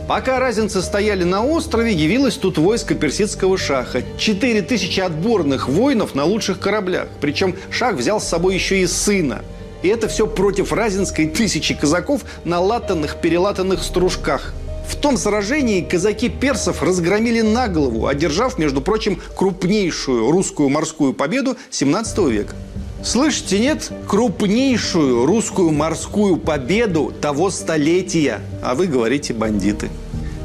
Пока 0.07 0.39
разинцы 0.39 0.81
стояли 0.81 1.23
на 1.23 1.45
острове, 1.45 1.93
явилось 1.93 2.37
тут 2.37 2.57
войско 2.57 2.95
персидского 2.95 3.59
шаха. 3.59 4.01
Четыре 4.17 4.63
тысячи 4.63 5.01
отборных 5.01 5.69
воинов 5.69 6.15
на 6.15 6.25
лучших 6.25 6.59
кораблях. 6.59 7.09
Причем 7.21 7.55
шах 7.69 7.97
взял 7.97 8.19
с 8.19 8.27
собой 8.27 8.55
еще 8.55 8.81
и 8.81 8.87
сына– 8.87 9.43
и 9.81 9.87
это 9.87 10.07
все 10.07 10.27
против 10.27 10.73
разинской 10.73 11.27
тысячи 11.27 11.73
казаков 11.73 12.21
на 12.45 12.59
латанных, 12.59 13.17
перелатанных 13.21 13.83
стружках. 13.83 14.53
В 14.87 14.95
том 14.95 15.17
сражении 15.17 15.81
казаки 15.81 16.29
персов 16.29 16.83
разгромили 16.83 17.41
на 17.41 17.67
голову, 17.67 18.07
одержав, 18.07 18.57
между 18.57 18.81
прочим, 18.81 19.21
крупнейшую 19.35 20.29
русскую 20.31 20.69
морскую 20.69 21.13
победу 21.13 21.55
17 21.69 22.17
века. 22.29 22.55
Слышите, 23.03 23.57
нет? 23.59 23.91
Крупнейшую 24.07 25.25
русскую 25.25 25.71
морскую 25.71 26.37
победу 26.37 27.13
того 27.19 27.49
столетия. 27.49 28.41
А 28.61 28.75
вы 28.75 28.87
говорите 28.87 29.33
бандиты. 29.33 29.89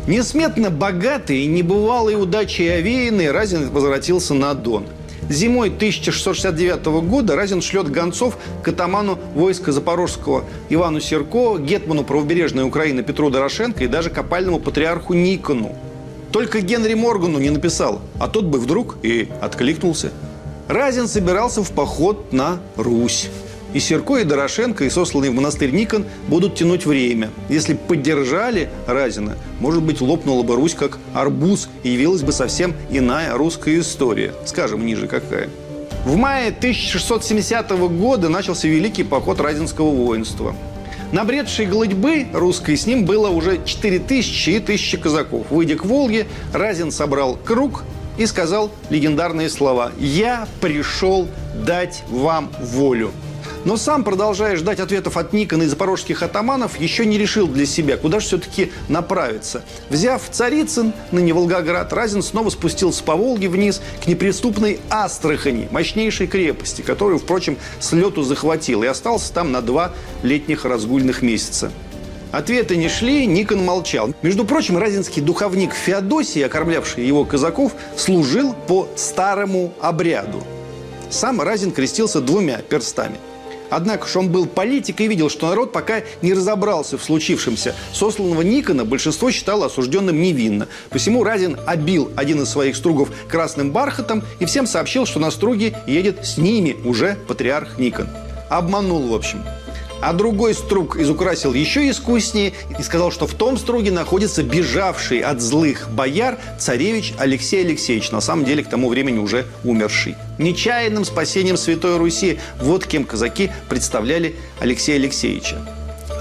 Несметно 0.06 0.70
богатый 0.70 1.42
и 1.42 1.46
небывалой 1.46 2.14
удачей 2.14 2.78
овеянный 2.78 3.32
Разин 3.32 3.70
возвратился 3.70 4.32
на 4.32 4.54
Дон– 4.54 4.86
Зимой 5.28 5.68
1669 5.68 6.86
года 7.08 7.34
Разин 7.34 7.60
шлет 7.60 7.90
гонцов 7.90 8.38
к 8.62 8.68
атаману 8.68 9.18
войска 9.34 9.72
Запорожского 9.72 10.44
Ивану 10.68 11.00
Серко, 11.00 11.58
гетману 11.58 12.04
правобережной 12.04 12.64
Украины 12.64 13.02
Петру 13.02 13.30
Дорошенко 13.30 13.84
и 13.84 13.88
даже 13.88 14.10
капальному 14.10 14.60
патриарху 14.60 15.14
Никону. 15.14 15.74
Только 16.32 16.60
Генри 16.60 16.94
Моргану 16.94 17.38
не 17.38 17.50
написал, 17.50 18.00
а 18.20 18.28
тот 18.28 18.44
бы 18.44 18.58
вдруг 18.60 18.98
и 19.02 19.28
откликнулся. 19.40 20.12
Разин 20.68 21.08
собирался 21.08 21.62
в 21.62 21.70
поход 21.70 22.32
на 22.32 22.58
Русь. 22.76 23.28
И 23.74 23.80
Серко, 23.80 24.16
и 24.16 24.24
Дорошенко, 24.24 24.84
и 24.84 24.90
сосланный 24.90 25.30
в 25.30 25.34
монастырь 25.34 25.70
Никон 25.70 26.06
будут 26.28 26.54
тянуть 26.54 26.86
время. 26.86 27.30
Если 27.48 27.74
поддержали 27.74 28.70
Разина, 28.86 29.36
может 29.60 29.82
быть, 29.82 30.00
лопнула 30.00 30.42
бы 30.42 30.56
Русь 30.56 30.74
как 30.74 30.98
арбуз 31.14 31.68
и 31.82 31.90
явилась 31.90 32.22
бы 32.22 32.32
совсем 32.32 32.74
иная 32.90 33.34
русская 33.34 33.78
история. 33.80 34.32
Скажем, 34.44 34.86
ниже 34.86 35.08
какая. 35.08 35.50
В 36.04 36.16
мае 36.16 36.48
1670 36.48 37.70
года 37.98 38.28
начался 38.28 38.68
великий 38.68 39.02
поход 39.02 39.40
Разинского 39.40 39.90
воинства. 39.90 40.54
Набредшей 41.12 41.66
голодьбы 41.66 42.26
русской 42.32 42.76
с 42.76 42.86
ним 42.86 43.04
было 43.04 43.28
уже 43.28 43.60
4000 43.64 44.50
и 44.50 44.60
тысячи 44.60 44.96
казаков. 44.96 45.46
Выйдя 45.50 45.76
к 45.76 45.84
Волге, 45.84 46.26
Разин 46.52 46.90
собрал 46.90 47.36
круг 47.36 47.84
и 48.18 48.26
сказал 48.26 48.70
легендарные 48.90 49.48
слова 49.48 49.92
«Я 49.98 50.48
пришел 50.60 51.28
дать 51.64 52.02
вам 52.08 52.50
волю». 52.60 53.12
Но 53.66 53.76
сам, 53.76 54.04
продолжая 54.04 54.54
ждать 54.54 54.78
ответов 54.78 55.16
от 55.16 55.32
Никона 55.32 55.64
и 55.64 55.66
запорожских 55.66 56.22
атаманов, 56.22 56.78
еще 56.78 57.04
не 57.04 57.18
решил 57.18 57.48
для 57.48 57.66
себя, 57.66 57.96
куда 57.96 58.20
же 58.20 58.26
все-таки 58.26 58.70
направиться. 58.88 59.64
Взяв 59.90 60.22
Царицын, 60.30 60.92
ныне 61.10 61.34
Волгоград, 61.34 61.92
Разин 61.92 62.22
снова 62.22 62.50
спустился 62.50 63.02
по 63.02 63.16
Волге 63.16 63.48
вниз 63.48 63.82
к 64.00 64.06
неприступной 64.06 64.78
Астрахани, 64.88 65.66
мощнейшей 65.72 66.28
крепости, 66.28 66.82
которую, 66.82 67.18
впрочем, 67.18 67.58
с 67.80 67.90
лету 67.90 68.22
захватил 68.22 68.84
и 68.84 68.86
остался 68.86 69.32
там 69.32 69.50
на 69.50 69.60
два 69.62 69.90
летних 70.22 70.64
разгульных 70.64 71.22
месяца. 71.22 71.72
Ответы 72.30 72.76
не 72.76 72.88
шли, 72.88 73.26
Никон 73.26 73.64
молчал. 73.64 74.14
Между 74.22 74.44
прочим, 74.44 74.78
разинский 74.78 75.22
духовник 75.22 75.74
Феодосий, 75.74 76.46
окормлявший 76.46 77.04
его 77.04 77.24
казаков, 77.24 77.72
служил 77.96 78.54
по 78.68 78.86
старому 78.94 79.72
обряду. 79.80 80.44
Сам 81.10 81.40
Разин 81.40 81.72
крестился 81.72 82.20
двумя 82.20 82.58
перстами. 82.58 83.16
Однако 83.70 84.06
же 84.06 84.18
он 84.18 84.28
был 84.28 84.46
политик 84.46 85.00
и 85.00 85.08
видел, 85.08 85.30
что 85.30 85.48
народ 85.48 85.72
пока 85.72 86.02
не 86.22 86.32
разобрался 86.32 86.98
в 86.98 87.04
случившемся. 87.04 87.74
Сосланного 87.92 88.42
Никона 88.42 88.84
большинство 88.84 89.30
считало 89.30 89.66
осужденным 89.66 90.20
невинно. 90.20 90.68
Посему 90.90 91.24
Разин 91.24 91.56
обил 91.66 92.10
один 92.16 92.42
из 92.42 92.48
своих 92.48 92.76
стругов 92.76 93.10
красным 93.28 93.72
бархатом 93.72 94.22
и 94.38 94.44
всем 94.44 94.66
сообщил, 94.66 95.06
что 95.06 95.20
на 95.20 95.30
струге 95.30 95.76
едет 95.86 96.24
с 96.24 96.38
ними 96.38 96.76
уже 96.84 97.16
патриарх 97.26 97.78
Никон. 97.78 98.08
Обманул, 98.48 99.08
в 99.08 99.14
общем. 99.14 99.42
А 100.00 100.12
другой 100.12 100.54
струг 100.54 100.98
изукрасил 100.98 101.54
еще 101.54 101.88
искуснее 101.88 102.52
и 102.78 102.82
сказал, 102.82 103.10
что 103.10 103.26
в 103.26 103.34
том 103.34 103.56
струге 103.56 103.90
находится 103.90 104.42
бежавший 104.42 105.20
от 105.20 105.40
злых 105.40 105.90
бояр 105.90 106.38
царевич 106.58 107.14
Алексей 107.18 107.64
Алексеевич, 107.64 108.10
на 108.10 108.20
самом 108.20 108.44
деле 108.44 108.62
к 108.62 108.68
тому 108.68 108.88
времени 108.88 109.18
уже 109.18 109.46
умерший. 109.64 110.16
Нечаянным 110.38 111.04
спасением 111.04 111.56
Святой 111.56 111.96
Руси 111.96 112.38
вот 112.60 112.86
кем 112.86 113.04
казаки 113.04 113.50
представляли 113.68 114.36
Алексея 114.60 114.96
Алексеевича. 114.96 115.56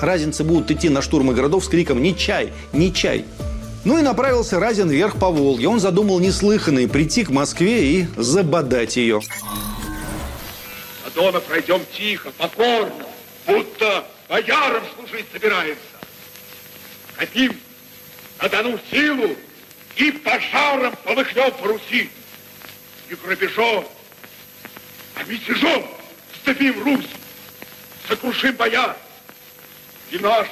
Разинцы 0.01 0.44
будут 0.44 0.72
идти 0.72 0.89
на 0.89 1.01
штурмы 1.01 1.34
городов 1.34 1.65
с 1.65 1.67
криком 1.67 2.01
«Не 2.01 2.15
чай! 2.15 2.53
Не 2.74 2.94
чай!». 2.94 3.25
Ну 3.84 4.00
и 4.00 4.01
направился 4.01 4.60
Разин 4.60 4.89
вверх 4.89 5.17
по 5.17 5.29
Волге. 5.29 5.67
Он 5.67 5.79
задумал 5.79 6.20
неслыханное 6.20 6.88
прийти 6.88 7.24
к 7.24 7.29
Москве 7.29 7.86
и 7.86 8.08
забодать 8.17 8.98
ее. 8.98 9.22
До 11.13 11.22
Дона 11.22 11.39
пройдем 11.39 11.82
тихо, 11.96 12.32
покорно 12.38 13.04
будто 13.45 14.07
боярам 14.27 14.83
служить 14.95 15.25
собирается. 15.31 15.81
Хотим 17.15 17.59
на 18.41 18.49
Дону 18.49 18.79
силу 18.91 19.35
и 19.95 20.11
пожаром 20.11 20.95
полыхнем 21.03 21.51
по 21.53 21.67
Руси. 21.67 22.09
Не 23.09 23.15
грабежом, 23.15 23.87
а 25.15 25.23
мятежом 25.23 25.87
вступим 26.33 26.83
Русь, 26.83 27.07
сокрушим 28.07 28.55
бояр 28.55 28.97
и 30.11 30.17
нашу 30.17 30.49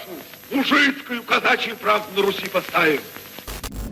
мужицкую 0.51 1.23
казачью 1.23 1.75
правду 1.77 2.21
на 2.21 2.27
Руси 2.27 2.47
поставим 2.47 3.01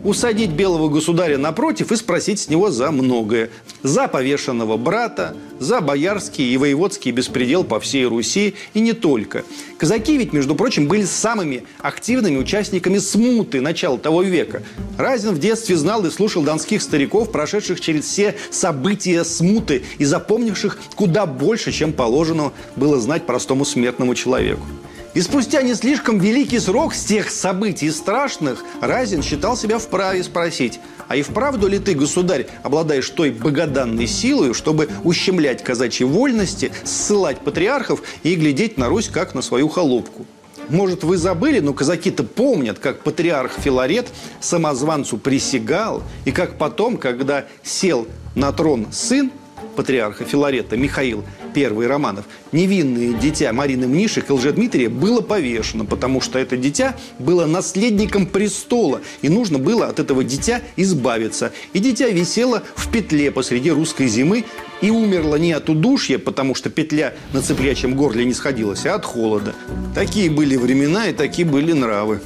усадить 0.04 0.50
белого 0.50 0.88
государя 0.88 1.38
напротив 1.38 1.92
и 1.92 1.96
спросить 1.96 2.40
с 2.40 2.48
него 2.48 2.70
за 2.70 2.90
многое. 2.90 3.50
За 3.82 4.08
повешенного 4.08 4.76
брата, 4.76 5.36
за 5.58 5.80
боярский 5.80 6.52
и 6.52 6.56
воеводский 6.56 7.10
беспредел 7.10 7.64
по 7.64 7.80
всей 7.80 8.06
Руси 8.06 8.54
и 8.74 8.80
не 8.80 8.92
только. 8.92 9.44
Казаки 9.78 10.16
ведь, 10.16 10.32
между 10.32 10.54
прочим, 10.54 10.86
были 10.86 11.04
самыми 11.04 11.64
активными 11.80 12.36
участниками 12.36 12.98
смуты 12.98 13.60
начала 13.60 13.98
того 13.98 14.22
века. 14.22 14.62
Разин 14.98 15.34
в 15.34 15.38
детстве 15.38 15.76
знал 15.76 16.04
и 16.06 16.10
слушал 16.10 16.42
донских 16.42 16.82
стариков, 16.82 17.32
прошедших 17.32 17.80
через 17.80 18.04
все 18.04 18.36
события 18.50 19.24
смуты 19.24 19.82
и 19.98 20.04
запомнивших 20.04 20.78
куда 20.94 21.26
больше, 21.26 21.72
чем 21.72 21.92
положено 21.92 22.52
было 22.76 23.00
знать 23.00 23.26
простому 23.26 23.64
смертному 23.64 24.14
человеку. 24.14 24.66
И 25.14 25.20
спустя 25.20 25.60
не 25.60 25.74
слишком 25.74 26.18
великий 26.18 26.58
срок 26.58 26.94
с 26.94 27.04
тех 27.04 27.30
событий 27.30 27.90
страшных 27.90 28.64
Разин 28.80 29.22
считал 29.22 29.58
себя 29.58 29.78
вправе 29.78 30.22
спросить, 30.24 30.80
а 31.06 31.16
и 31.16 31.22
вправду 31.22 31.68
ли 31.68 31.78
ты, 31.78 31.94
государь, 31.94 32.46
обладаешь 32.62 33.10
той 33.10 33.30
богоданной 33.30 34.06
силой, 34.06 34.54
чтобы 34.54 34.88
ущемлять 35.04 35.62
казачьи 35.62 36.06
вольности, 36.06 36.72
ссылать 36.84 37.40
патриархов 37.40 38.02
и 38.22 38.34
глядеть 38.36 38.78
на 38.78 38.88
Русь 38.88 39.08
как 39.08 39.34
на 39.34 39.42
свою 39.42 39.68
холопку? 39.68 40.24
Может, 40.70 41.04
вы 41.04 41.18
забыли, 41.18 41.60
но 41.60 41.74
казаки-то 41.74 42.24
помнят, 42.24 42.78
как 42.78 43.02
патриарх 43.02 43.52
Филарет 43.58 44.08
самозванцу 44.40 45.18
присягал, 45.18 46.02
и 46.24 46.32
как 46.32 46.56
потом, 46.56 46.96
когда 46.96 47.44
сел 47.62 48.06
на 48.34 48.52
трон 48.52 48.86
сын 48.90 49.30
патриарха 49.74 50.24
Филарета 50.24 50.76
Михаил 50.76 51.24
I 51.54 51.86
Романов, 51.86 52.24
невинное 52.52 53.12
дитя 53.12 53.52
Марины 53.52 53.86
Мнишек 53.86 54.30
и 54.30 54.32
Лжедмитрия 54.32 54.88
было 54.88 55.20
повешено, 55.20 55.84
потому 55.84 56.20
что 56.20 56.38
это 56.38 56.56
дитя 56.56 56.96
было 57.18 57.46
наследником 57.46 58.26
престола, 58.26 59.00
и 59.22 59.28
нужно 59.28 59.58
было 59.58 59.86
от 59.86 59.98
этого 59.98 60.24
дитя 60.24 60.62
избавиться. 60.76 61.52
И 61.72 61.78
дитя 61.78 62.08
висело 62.08 62.62
в 62.74 62.90
петле 62.90 63.30
посреди 63.30 63.70
русской 63.70 64.06
зимы 64.06 64.44
и 64.80 64.90
умерло 64.90 65.36
не 65.36 65.52
от 65.52 65.68
удушья, 65.68 66.18
потому 66.18 66.54
что 66.54 66.70
петля 66.70 67.14
на 67.32 67.42
цыплячьем 67.42 67.94
горле 67.94 68.24
не 68.24 68.34
сходилась, 68.34 68.86
а 68.86 68.94
от 68.94 69.04
холода. 69.04 69.54
Такие 69.94 70.30
были 70.30 70.56
времена 70.56 71.08
и 71.08 71.12
такие 71.12 71.46
были 71.46 71.72
нравы. 71.72 72.20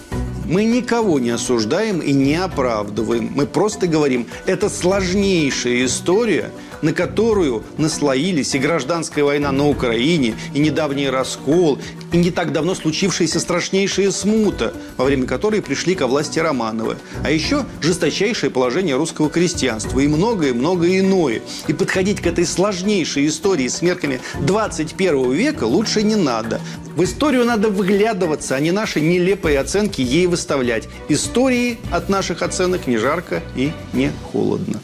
Мы 0.49 0.65
никого 0.65 1.19
не 1.19 1.31
осуждаем 1.31 1.99
и 1.99 2.13
не 2.13 2.37
оправдываем. 2.37 3.33
Мы 3.35 3.47
просто 3.47 3.89
говорим, 3.89 4.27
это 4.47 4.69
сложнейшая 4.69 5.87
история– 5.87 6.51
на 6.83 6.93
которую 6.93 7.65
наслоились 7.79 8.55
и 8.55 8.59
гражданская 8.59 9.25
война 9.25 9.53
на 9.53 9.69
Украине, 9.69 10.35
и 10.55 10.59
недавний 10.59 11.09
раскол, 11.09 11.79
и 12.13 12.17
не 12.17 12.31
так 12.31 12.53
давно 12.53 12.75
случившаяся 12.75 13.41
страшнейшая 13.41 14.11
смута, 14.11 14.73
во 14.97 15.05
время 15.05 15.27
которой 15.27 15.63
пришли 15.63 15.95
ко 15.95 16.07
власти 16.07 16.39
Романовы. 16.39 16.97
А 17.23 17.31
еще 17.31 17.65
жесточайшее 17.81 18.51
положение 18.51 18.97
русского 18.97 19.31
крестьянства 19.31 20.01
и 20.01 20.09
многое-многое 20.09 21.01
иное. 21.01 21.43
И 21.67 21.73
подходить 21.73 22.21
к 22.21 22.27
этой 22.27 22.47
сложнейшей 22.47 23.27
истории 23.27 23.69
с 23.69 23.83
мерками 23.83 24.21
21 24.41 25.33
века 25.33 25.65
лучше 25.65 26.03
не 26.03 26.17
надо. 26.17 26.61
В 26.97 27.05
историю 27.05 27.45
надо 27.45 27.69
выглядываться, 27.69 28.55
а 28.55 28.61
не 28.61 28.73
наши 28.73 29.01
нелепые 29.01 29.59
оценки 29.59 30.01
ей 30.01 30.27
выставлять. 30.27 30.89
Истории 31.09 31.79
от 31.91 32.09
наших 32.09 32.43
оценок 32.43 32.87
не 32.87 32.97
жарко 32.97 33.43
и 33.55 33.73
не 33.93 34.11
холодно. 34.33 34.81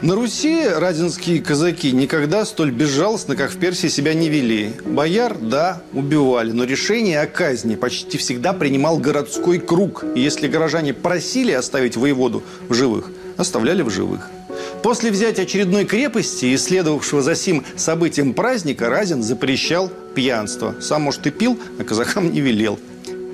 На 0.00 0.14
Руси 0.14 0.64
разинские 0.68 1.40
казаки 1.40 1.90
никогда 1.90 2.44
столь 2.44 2.70
безжалостно, 2.70 3.34
как 3.34 3.50
в 3.50 3.58
Персии, 3.58 3.88
себя 3.88 4.14
не 4.14 4.28
вели. 4.28 4.72
Бояр, 4.84 5.36
да, 5.36 5.82
убивали, 5.92 6.52
но 6.52 6.62
решение 6.62 7.20
о 7.20 7.26
казни 7.26 7.74
почти 7.74 8.16
всегда 8.16 8.52
принимал 8.52 8.98
городской 8.98 9.58
круг. 9.58 10.04
И 10.14 10.20
если 10.20 10.46
горожане 10.46 10.94
просили 10.94 11.50
оставить 11.50 11.96
воеводу 11.96 12.44
в 12.68 12.74
живых, 12.74 13.10
оставляли 13.36 13.82
в 13.82 13.90
живых. 13.90 14.30
После 14.84 15.10
взятия 15.10 15.42
очередной 15.42 15.84
крепости 15.84 16.46
и 16.46 16.56
следовавшего 16.56 17.20
за 17.20 17.34
сим 17.34 17.64
событием 17.76 18.34
праздника 18.34 18.88
Разин 18.88 19.24
запрещал 19.24 19.90
пьянство. 20.14 20.76
Сам, 20.80 21.02
может, 21.02 21.26
и 21.26 21.30
пил, 21.30 21.58
а 21.80 21.82
казакам 21.82 22.32
не 22.32 22.40
велел. 22.40 22.78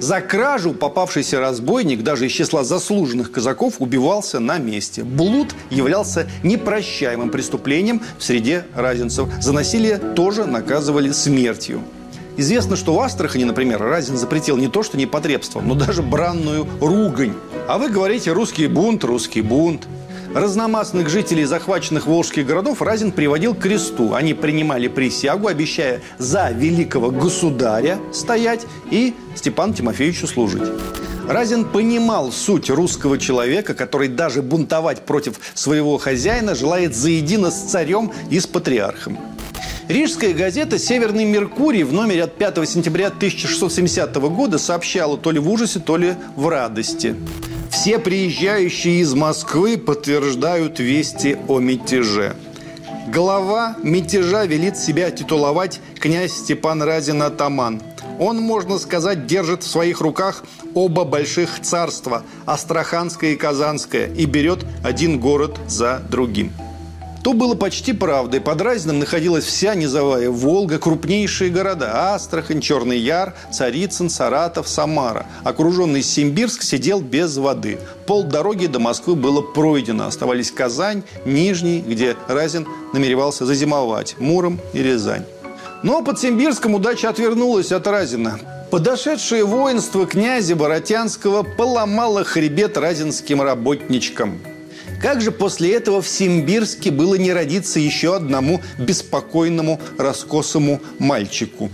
За 0.00 0.20
кражу 0.20 0.74
попавшийся 0.74 1.40
разбойник 1.40 2.02
даже 2.02 2.26
из 2.26 2.32
числа 2.32 2.64
заслуженных 2.64 3.30
казаков 3.30 3.74
убивался 3.78 4.40
на 4.40 4.58
месте. 4.58 5.04
Блуд 5.04 5.54
являлся 5.70 6.28
непрощаемым 6.42 7.30
преступлением 7.30 8.02
в 8.18 8.24
среде 8.24 8.64
разинцев. 8.74 9.28
За 9.40 9.52
насилие 9.52 9.98
тоже 9.98 10.46
наказывали 10.46 11.12
смертью. 11.12 11.82
Известно, 12.36 12.74
что 12.74 12.94
в 12.94 13.00
Астрахани, 13.00 13.44
например, 13.44 13.80
Разин 13.80 14.16
запретил 14.16 14.56
не 14.56 14.66
то 14.66 14.82
что 14.82 14.98
непотребство, 14.98 15.60
но 15.60 15.74
даже 15.74 16.02
бранную 16.02 16.66
ругань. 16.80 17.34
А 17.68 17.78
вы 17.78 17.88
говорите 17.88 18.32
«русский 18.32 18.66
бунт, 18.66 19.04
русский 19.04 19.40
бунт». 19.40 19.86
Разномастных 20.34 21.08
жителей 21.08 21.44
захваченных 21.44 22.08
волжских 22.08 22.44
городов 22.44 22.82
Разин 22.82 23.12
приводил 23.12 23.54
к 23.54 23.60
кресту. 23.60 24.14
Они 24.14 24.34
принимали 24.34 24.88
присягу, 24.88 25.46
обещая 25.46 26.02
за 26.18 26.50
великого 26.50 27.12
государя 27.12 28.00
стоять 28.12 28.66
и 28.90 29.14
Степану 29.36 29.74
Тимофеевичу 29.74 30.26
служить. 30.26 30.64
Разин 31.28 31.64
понимал 31.64 32.32
суть 32.32 32.68
русского 32.68 33.16
человека, 33.16 33.74
который 33.74 34.08
даже 34.08 34.42
бунтовать 34.42 35.06
против 35.06 35.38
своего 35.54 35.98
хозяина 35.98 36.56
желает 36.56 36.96
заедино 36.96 37.52
с 37.52 37.70
царем 37.70 38.10
и 38.28 38.40
с 38.40 38.48
патриархом. 38.48 39.16
Рижская 39.86 40.34
газета 40.34 40.80
«Северный 40.80 41.26
Меркурий» 41.26 41.84
в 41.84 41.92
номере 41.92 42.24
от 42.24 42.34
5 42.34 42.68
сентября 42.68 43.06
1670 43.06 44.12
года 44.16 44.58
сообщала 44.58 45.16
то 45.16 45.30
ли 45.30 45.38
в 45.38 45.48
ужасе, 45.48 45.78
то 45.78 45.96
ли 45.96 46.14
в 46.34 46.48
радости. 46.48 47.14
Все 47.74 47.98
приезжающие 47.98 49.00
из 49.00 49.14
Москвы 49.14 49.76
подтверждают 49.76 50.78
вести 50.78 51.36
о 51.48 51.58
мятеже. 51.58 52.36
Глава 53.08 53.74
мятежа 53.82 54.46
велит 54.46 54.76
себя 54.78 55.10
титуловать 55.10 55.80
князь 55.98 56.34
Степан 56.34 56.84
Разин 56.84 57.20
Атаман. 57.20 57.82
Он, 58.20 58.38
можно 58.38 58.78
сказать, 58.78 59.26
держит 59.26 59.64
в 59.64 59.66
своих 59.66 60.00
руках 60.00 60.44
оба 60.72 61.04
больших 61.04 61.60
царства– 61.62 62.22
Астраханское 62.46 63.32
и 63.32 63.36
Казанское– 63.36 64.06
и 64.16 64.24
берет 64.24 64.64
один 64.84 65.18
город 65.18 65.58
за 65.66 66.00
другим. 66.08 66.52
То 67.24 67.32
было 67.32 67.54
почти 67.54 67.94
правдой. 67.94 68.42
Под 68.42 68.60
Разином 68.60 68.98
находилась 68.98 69.46
вся 69.46 69.74
низовая 69.74 70.28
Волга, 70.28 70.78
крупнейшие 70.78 71.50
города– 71.50 72.12
Астрахань, 72.14 72.60
Черный 72.60 72.98
Яр, 72.98 73.34
Царицын, 73.50 74.10
Саратов, 74.10 74.68
Самара. 74.68 75.26
Окруженный 75.42 76.02
Симбирск 76.02 76.62
сидел 76.62 77.00
без 77.00 77.38
воды. 77.38 77.78
Пол 78.06 78.24
дороги 78.24 78.66
до 78.66 78.78
Москвы 78.78 79.14
было 79.14 79.40
пройдено. 79.40 80.06
Оставались 80.06 80.50
Казань, 80.50 81.02
Нижний, 81.24 81.80
где 81.80 82.14
Разин 82.28 82.68
намеревался 82.92 83.46
зазимовать, 83.46 84.16
Муром 84.18 84.60
и 84.74 84.82
Рязань. 84.82 85.24
Но 85.82 86.02
под 86.02 86.20
Симбирском 86.20 86.74
удача 86.74 87.08
отвернулась 87.08 87.72
от 87.72 87.86
Разина. 87.86 88.38
Подошедшее 88.70 89.44
воинство 89.44 90.06
князя 90.06 90.56
Боротянского 90.56 91.42
поломало 91.42 92.22
хребет 92.22 92.76
разинским 92.76 93.40
работничкам. 93.40 94.40
Как 95.04 95.20
же 95.20 95.32
после 95.32 95.74
этого 95.74 96.00
в 96.00 96.08
Симбирске 96.08 96.90
было 96.90 97.16
не 97.16 97.30
родиться 97.30 97.78
еще 97.78 98.16
одному 98.16 98.62
беспокойному 98.78 99.78
раскосому 99.98 100.80
мальчику? 100.98 101.70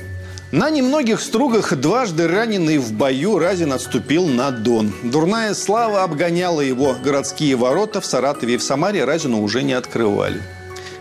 На 0.51 0.69
немногих 0.69 1.21
стругах, 1.21 1.77
дважды 1.77 2.27
раненый 2.27 2.79
в 2.79 2.93
бою, 2.93 3.39
Разин 3.39 3.73
отступил 3.73 4.27
на 4.27 4.51
Дон. 4.51 4.93
Дурная 5.05 5.55
слава 5.55 6.03
обгоняла 6.03 6.61
его. 6.61 6.97
Городские 7.05 7.55
ворота 7.55 8.01
в 8.01 8.05
Саратове 8.05 8.55
и 8.55 8.57
в 8.57 8.65
Самаре 8.65 9.05
Разину 9.05 9.43
уже 9.43 9.63
не 9.63 9.75
открывали. 9.75 10.43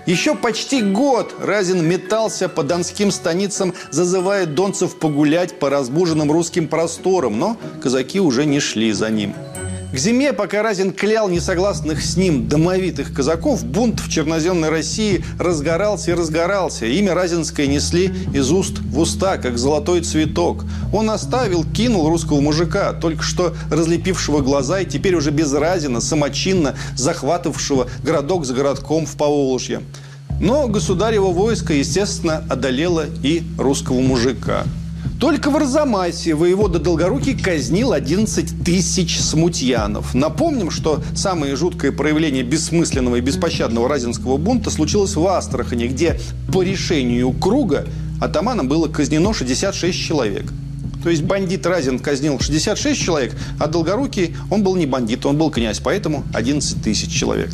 Еще 0.05 0.35
почти 0.35 0.83
год 0.83 1.33
Разин 1.41 1.83
метался 1.83 2.47
по 2.47 2.61
донским 2.61 3.09
станицам, 3.09 3.73
зазывая 3.89 4.45
донцев 4.45 4.99
погулять 4.99 5.57
по 5.57 5.71
разбуженным 5.71 6.31
русским 6.31 6.67
просторам, 6.67 7.39
но 7.39 7.57
казаки 7.81 8.19
уже 8.19 8.45
не 8.45 8.59
шли 8.59 8.91
за 8.91 9.09
ним. 9.09 9.33
К 9.91 9.97
зиме, 9.97 10.33
пока 10.33 10.61
Разин 10.61 10.91
клял 10.91 11.29
несогласных 11.29 12.03
с 12.03 12.15
ним 12.15 12.47
домовитых 12.47 13.11
казаков, 13.11 13.65
бунт 13.65 13.99
в 13.99 14.07
черноземной 14.07 14.69
России 14.69 15.25
разгорался 15.39 16.11
и 16.11 16.13
разгорался. 16.13 16.85
Имя 16.85 17.15
Разинское 17.15 17.65
несли 17.65 18.13
из 18.31 18.51
уст 18.51 18.77
в 18.81 18.99
уста, 18.99 19.37
как 19.37 19.57
золотой 19.57 20.01
цветок. 20.01 20.63
Он 20.93 21.09
оставил, 21.09 21.63
кинул 21.63 22.07
русского 22.07 22.39
мужика, 22.39 22.93
только 22.93 23.23
что 23.23 23.55
разлепившего 23.71 24.41
глаза 24.41 24.81
и 24.81 24.85
теперь 24.85 25.15
уже 25.15 25.31
без 25.31 25.51
Разина, 25.53 26.01
самочинно 26.01 26.75
захватывавшего 26.95 27.87
городок 28.03 28.45
за 28.45 28.53
городком 28.53 29.07
в 29.07 29.17
Поволжье. 29.17 29.81
Но 30.39 30.67
государево 30.67 31.31
войско, 31.31 31.73
естественно, 31.73 32.43
одолело 32.47 33.05
и 33.23 33.41
русского 33.57 34.01
мужика. 34.01 34.65
Только 35.19 35.51
в 35.51 35.57
Арзамасе 35.57 36.33
воевода 36.33 36.79
Долгорукий 36.79 37.37
казнил 37.37 37.91
11 37.91 38.63
тысяч 38.63 39.19
смутьянов. 39.19 40.15
Напомним, 40.15 40.71
что 40.71 41.01
самое 41.13 41.57
жуткое 41.57 41.91
проявление 41.91 42.43
бессмысленного 42.43 43.17
и 43.17 43.21
беспощадного 43.21 43.89
разинского 43.89 44.37
бунта 44.37 44.69
случилось 44.69 45.15
в 45.15 45.27
Астрахани, 45.27 45.87
где 45.87 46.19
по 46.53 46.63
решению 46.63 47.33
круга 47.33 47.85
атаманом 48.21 48.69
было 48.69 48.87
казнено 48.87 49.33
66 49.33 49.97
человек. 49.97 50.45
То 51.03 51.09
есть 51.09 51.23
бандит 51.23 51.65
Разин 51.65 51.99
казнил 51.99 52.39
66 52.39 53.01
человек, 53.01 53.35
а 53.59 53.67
Долгорукий, 53.67 54.35
он 54.49 54.63
был 54.63 54.75
не 54.75 54.85
бандит, 54.85 55.25
он 55.25 55.37
был 55.37 55.49
князь, 55.49 55.79
поэтому 55.79 56.23
11 56.33 56.81
тысяч 56.83 57.11
человек. 57.11 57.51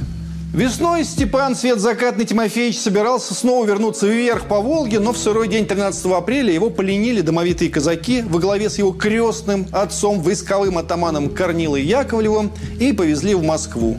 Весной 0.55 1.03
Степан 1.03 1.53
Свет 1.53 1.81
Закатный 1.81 2.23
Тимофеевич 2.23 2.79
собирался 2.79 3.33
снова 3.33 3.65
вернуться 3.65 4.07
вверх 4.07 4.45
по 4.47 4.61
Волге, 4.61 4.99
но 5.01 5.11
в 5.11 5.17
сырой 5.17 5.49
день 5.49 5.65
13 5.65 6.05
апреля 6.13 6.53
его 6.53 6.69
поленили 6.69 7.19
домовитые 7.19 7.69
казаки 7.69 8.21
во 8.21 8.39
главе 8.39 8.69
с 8.69 8.77
его 8.77 8.93
крестным 8.93 9.67
отцом, 9.73 10.21
войсковым 10.21 10.77
атаманом 10.77 11.29
Корнилой 11.29 11.83
Яковлевым 11.83 12.53
и 12.79 12.93
повезли 12.93 13.35
в 13.35 13.43
Москву. 13.43 13.97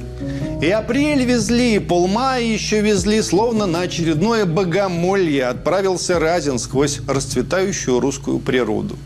И 0.62 0.70
апрель 0.70 1.26
везли, 1.26 1.74
и 1.74 1.78
полмая 1.78 2.42
еще 2.42 2.80
везли, 2.80 3.20
словно 3.20 3.66
на 3.66 3.80
очередное 3.80 4.46
богомолье 4.46 5.44
отправился 5.44 6.18
Разин 6.18 6.58
сквозь 6.58 7.00
расцветающую 7.06 8.00
русскую 8.00 8.38
природу. 8.38 8.96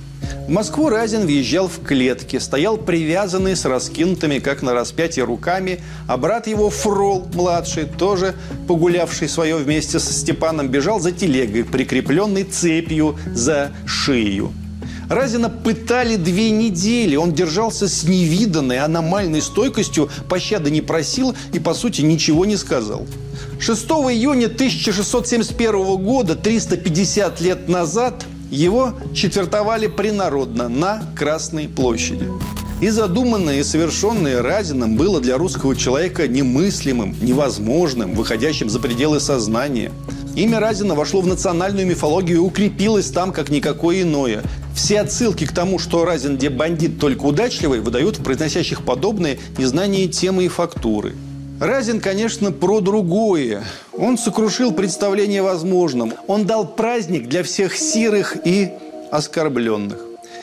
В 0.46 0.50
Москву 0.50 0.88
Разин 0.88 1.26
въезжал 1.26 1.68
в 1.68 1.82
клетке, 1.82 2.40
стоял 2.40 2.76
привязанный 2.76 3.54
с 3.54 3.64
раскинутыми, 3.64 4.38
как 4.38 4.62
на 4.62 4.74
распятие, 4.74 5.24
руками, 5.24 5.80
а 6.08 6.16
брат 6.16 6.46
его 6.46 6.70
Фрол, 6.70 7.26
младший, 7.34 7.84
тоже 7.84 8.34
погулявший 8.66 9.28
свое 9.28 9.56
вместе 9.56 9.98
со 9.98 10.12
Степаном, 10.12 10.68
бежал 10.68 11.00
за 11.00 11.12
телегой, 11.12 11.64
прикрепленной 11.64 12.44
цепью 12.44 13.16
за 13.32 13.70
шею. 13.86 14.52
Разина 15.10 15.50
пытали 15.50 16.14
две 16.14 16.50
недели. 16.50 17.16
Он 17.16 17.32
держался 17.32 17.88
с 17.88 18.04
невиданной 18.04 18.78
аномальной 18.78 19.42
стойкостью, 19.42 20.08
пощады 20.28 20.70
не 20.70 20.82
просил 20.82 21.34
и, 21.52 21.58
по 21.58 21.74
сути, 21.74 22.02
ничего 22.02 22.44
не 22.44 22.56
сказал. 22.56 23.08
6 23.58 23.84
июня 23.86 24.46
1671 24.46 25.96
года, 25.96 26.36
350 26.36 27.40
лет 27.40 27.68
назад, 27.68 28.24
его 28.50 28.94
четвертовали 29.14 29.86
принародно 29.86 30.68
на 30.68 31.02
Красной 31.16 31.68
площади. 31.68 32.28
И 32.80 32.88
задуманное 32.88 33.60
и 33.60 33.62
совершенное 33.62 34.40
Разином 34.40 34.96
было 34.96 35.20
для 35.20 35.36
русского 35.36 35.76
человека 35.76 36.26
немыслимым, 36.26 37.14
невозможным, 37.20 38.14
выходящим 38.14 38.70
за 38.70 38.80
пределы 38.80 39.20
сознания. 39.20 39.92
Имя 40.34 40.60
Разина 40.60 40.94
вошло 40.94 41.20
в 41.20 41.26
национальную 41.26 41.86
мифологию 41.86 42.38
и 42.38 42.40
укрепилось 42.40 43.10
там, 43.10 43.32
как 43.32 43.50
никакое 43.50 44.02
иное. 44.02 44.42
Все 44.74 45.00
отсылки 45.00 45.44
к 45.44 45.52
тому, 45.52 45.78
что 45.78 46.06
Разин 46.06 46.36
где 46.38 46.48
бандит 46.48 46.98
только 46.98 47.24
удачливый, 47.24 47.80
выдают 47.80 48.18
в 48.18 48.22
произносящих 48.22 48.82
подобные 48.82 49.38
незнание 49.58 50.06
темы 50.08 50.46
и 50.46 50.48
фактуры. 50.48 51.14
Разин, 51.60 52.00
конечно, 52.00 52.52
про 52.52 52.80
другое. 52.80 53.62
Он 53.92 54.16
сокрушил 54.16 54.72
представление 54.72 55.42
возможным. 55.42 56.14
Он 56.26 56.46
дал 56.46 56.66
праздник 56.66 57.28
для 57.28 57.42
всех 57.42 57.76
сирых 57.76 58.38
и 58.46 58.72
оскорбленных. 59.10 59.98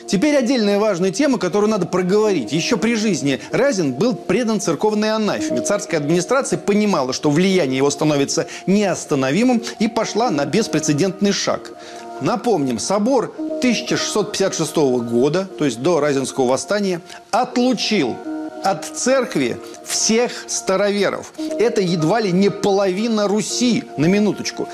Теперь 0.06 0.36
отдельная 0.36 0.78
важная 0.78 1.10
тема, 1.10 1.38
которую 1.38 1.70
надо 1.70 1.86
проговорить. 1.86 2.52
Еще 2.52 2.76
при 2.76 2.94
жизни 2.94 3.40
Разин 3.50 3.94
был 3.94 4.14
предан 4.14 4.60
церковной 4.60 5.10
анафеме. 5.10 5.60
Царская 5.60 5.98
администрация 5.98 6.56
понимала, 6.56 7.12
что 7.12 7.30
влияние 7.30 7.78
его 7.78 7.90
становится 7.90 8.46
неостановимым 8.66 9.60
и 9.80 9.88
пошла 9.88 10.30
на 10.30 10.46
беспрецедентный 10.46 11.32
шаг. 11.32 11.72
Напомним, 12.20 12.78
собор 12.78 13.34
1656 13.38 14.76
года, 14.76 15.48
то 15.58 15.64
есть 15.64 15.82
до 15.82 15.98
Разинского 15.98 16.46
восстания, 16.46 17.00
отлучил 17.32 18.16
от 18.64 18.84
церкви 18.84 19.56
всех 19.84 20.44
староверов. 20.46 21.32
Это 21.38 21.80
едва 21.80 22.20
ли 22.20 22.32
не 22.32 22.50
половина 22.50 23.28
Руси, 23.28 23.84
на 23.96 24.06
минуточку. 24.06 24.68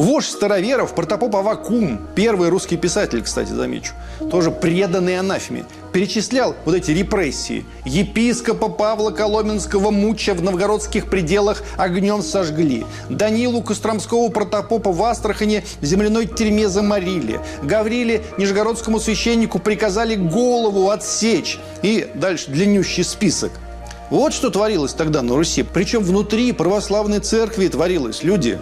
Вождь 0.00 0.30
староверов 0.30 0.94
Протопоп 0.94 1.36
Авакум, 1.36 2.00
первый 2.14 2.48
русский 2.48 2.78
писатель, 2.78 3.20
кстати, 3.20 3.50
замечу, 3.50 3.92
тоже 4.30 4.50
преданный 4.50 5.18
анафеме, 5.18 5.66
перечислял 5.92 6.56
вот 6.64 6.74
эти 6.74 6.92
репрессии. 6.92 7.66
Епископа 7.84 8.70
Павла 8.70 9.10
Коломенского 9.10 9.90
муча 9.90 10.32
в 10.32 10.42
новгородских 10.42 11.10
пределах 11.10 11.62
огнем 11.76 12.22
сожгли. 12.22 12.86
Данилу 13.10 13.60
Костромского 13.60 14.30
протопопа 14.30 14.90
в 14.90 15.02
Астрахане 15.02 15.64
в 15.82 15.84
земляной 15.84 16.24
тюрьме 16.24 16.70
заморили. 16.70 17.38
Гавриле 17.62 18.22
Нижегородскому 18.38 19.00
священнику 19.00 19.58
приказали 19.58 20.14
голову 20.14 20.88
отсечь. 20.88 21.58
И 21.82 22.08
дальше 22.14 22.50
длиннющий 22.50 23.04
список. 23.04 23.52
Вот 24.08 24.32
что 24.32 24.48
творилось 24.48 24.94
тогда 24.94 25.20
на 25.20 25.36
Руси. 25.36 25.62
Причем 25.62 26.02
внутри 26.02 26.52
православной 26.52 27.20
церкви 27.20 27.68
творилось. 27.68 28.24
Люди, 28.24 28.58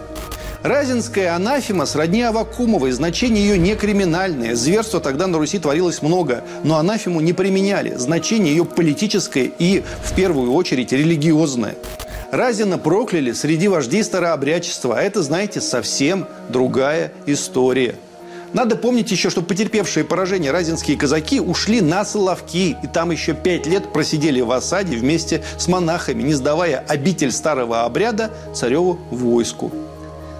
Разинская 0.63 1.35
анафема 1.35 1.85
сродни 1.85 2.21
Авакумовой, 2.21 2.91
значение 2.91 3.47
ее 3.47 3.57
не 3.57 3.75
криминальное. 3.75 4.55
Зверства 4.55 4.99
тогда 4.99 5.27
на 5.27 5.37
Руси 5.37 5.57
творилось 5.57 6.01
много, 6.01 6.43
но 6.65 6.75
анафему 6.75 7.21
не 7.21 7.31
применяли. 7.31 7.95
Значение 7.95 8.53
ее 8.53 8.65
политическое 8.65 9.49
и, 9.57 9.83
в 10.03 10.13
первую 10.15 10.51
очередь, 10.51 10.91
религиозное. 10.91 11.75
Разина 12.31 12.77
прокляли 12.77 13.31
среди 13.31 13.69
вождей 13.69 14.03
старообрядчества, 14.03 14.97
а 14.99 15.01
это, 15.01 15.23
знаете, 15.23 15.61
совсем 15.61 16.27
другая 16.49 17.13
история. 17.25 17.95
Надо 18.51 18.75
помнить 18.75 19.11
еще, 19.11 19.29
что 19.29 19.41
потерпевшие 19.41 20.03
поражение 20.03 20.51
разинские 20.51 20.97
казаки 20.97 21.39
ушли 21.39 21.79
на 21.79 22.03
Соловки, 22.03 22.75
и 22.83 22.87
там 22.87 23.11
еще 23.11 23.33
пять 23.33 23.65
лет 23.65 23.93
просидели 23.93 24.41
в 24.41 24.51
осаде 24.51 24.97
вместе 24.97 25.41
с 25.57 25.69
монахами, 25.69 26.21
не 26.21 26.33
сдавая 26.33 26.83
обитель 26.85 27.31
старого 27.31 27.85
обряда 27.85 28.31
цареву 28.53 28.99
войску. 29.09 29.71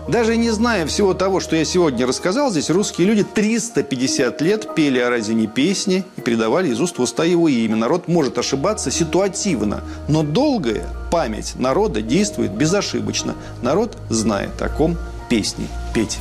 Даже 0.09 0.37
не 0.37 0.49
зная 0.49 0.87
всего 0.87 1.13
того, 1.13 1.39
что 1.39 1.55
я 1.55 1.63
сегодня 1.63 2.07
рассказал, 2.07 2.49
здесь 2.49 2.71
русские 2.71 3.05
люди 3.05 3.23
350 3.23 4.41
лет 4.41 4.73
пели 4.73 4.97
о 4.97 5.11
Разине 5.11 5.45
песни 5.45 6.03
и 6.17 6.21
передавали 6.21 6.69
из 6.69 6.81
уст 6.81 6.97
в 6.97 7.01
уста 7.03 7.25
его 7.25 7.47
имя. 7.47 7.75
Народ 7.75 8.07
может 8.07 8.39
ошибаться 8.39 8.89
ситуативно, 8.89 9.83
но 10.07 10.23
долгая 10.23 10.87
память 11.11 11.53
народа 11.57 12.01
действует 12.01 12.51
безошибочно. 12.51 13.35
Народ 13.61 13.97
знает 14.09 14.59
о 14.63 14.69
ком 14.69 14.97
песни 15.29 15.67
петь. 15.93 16.17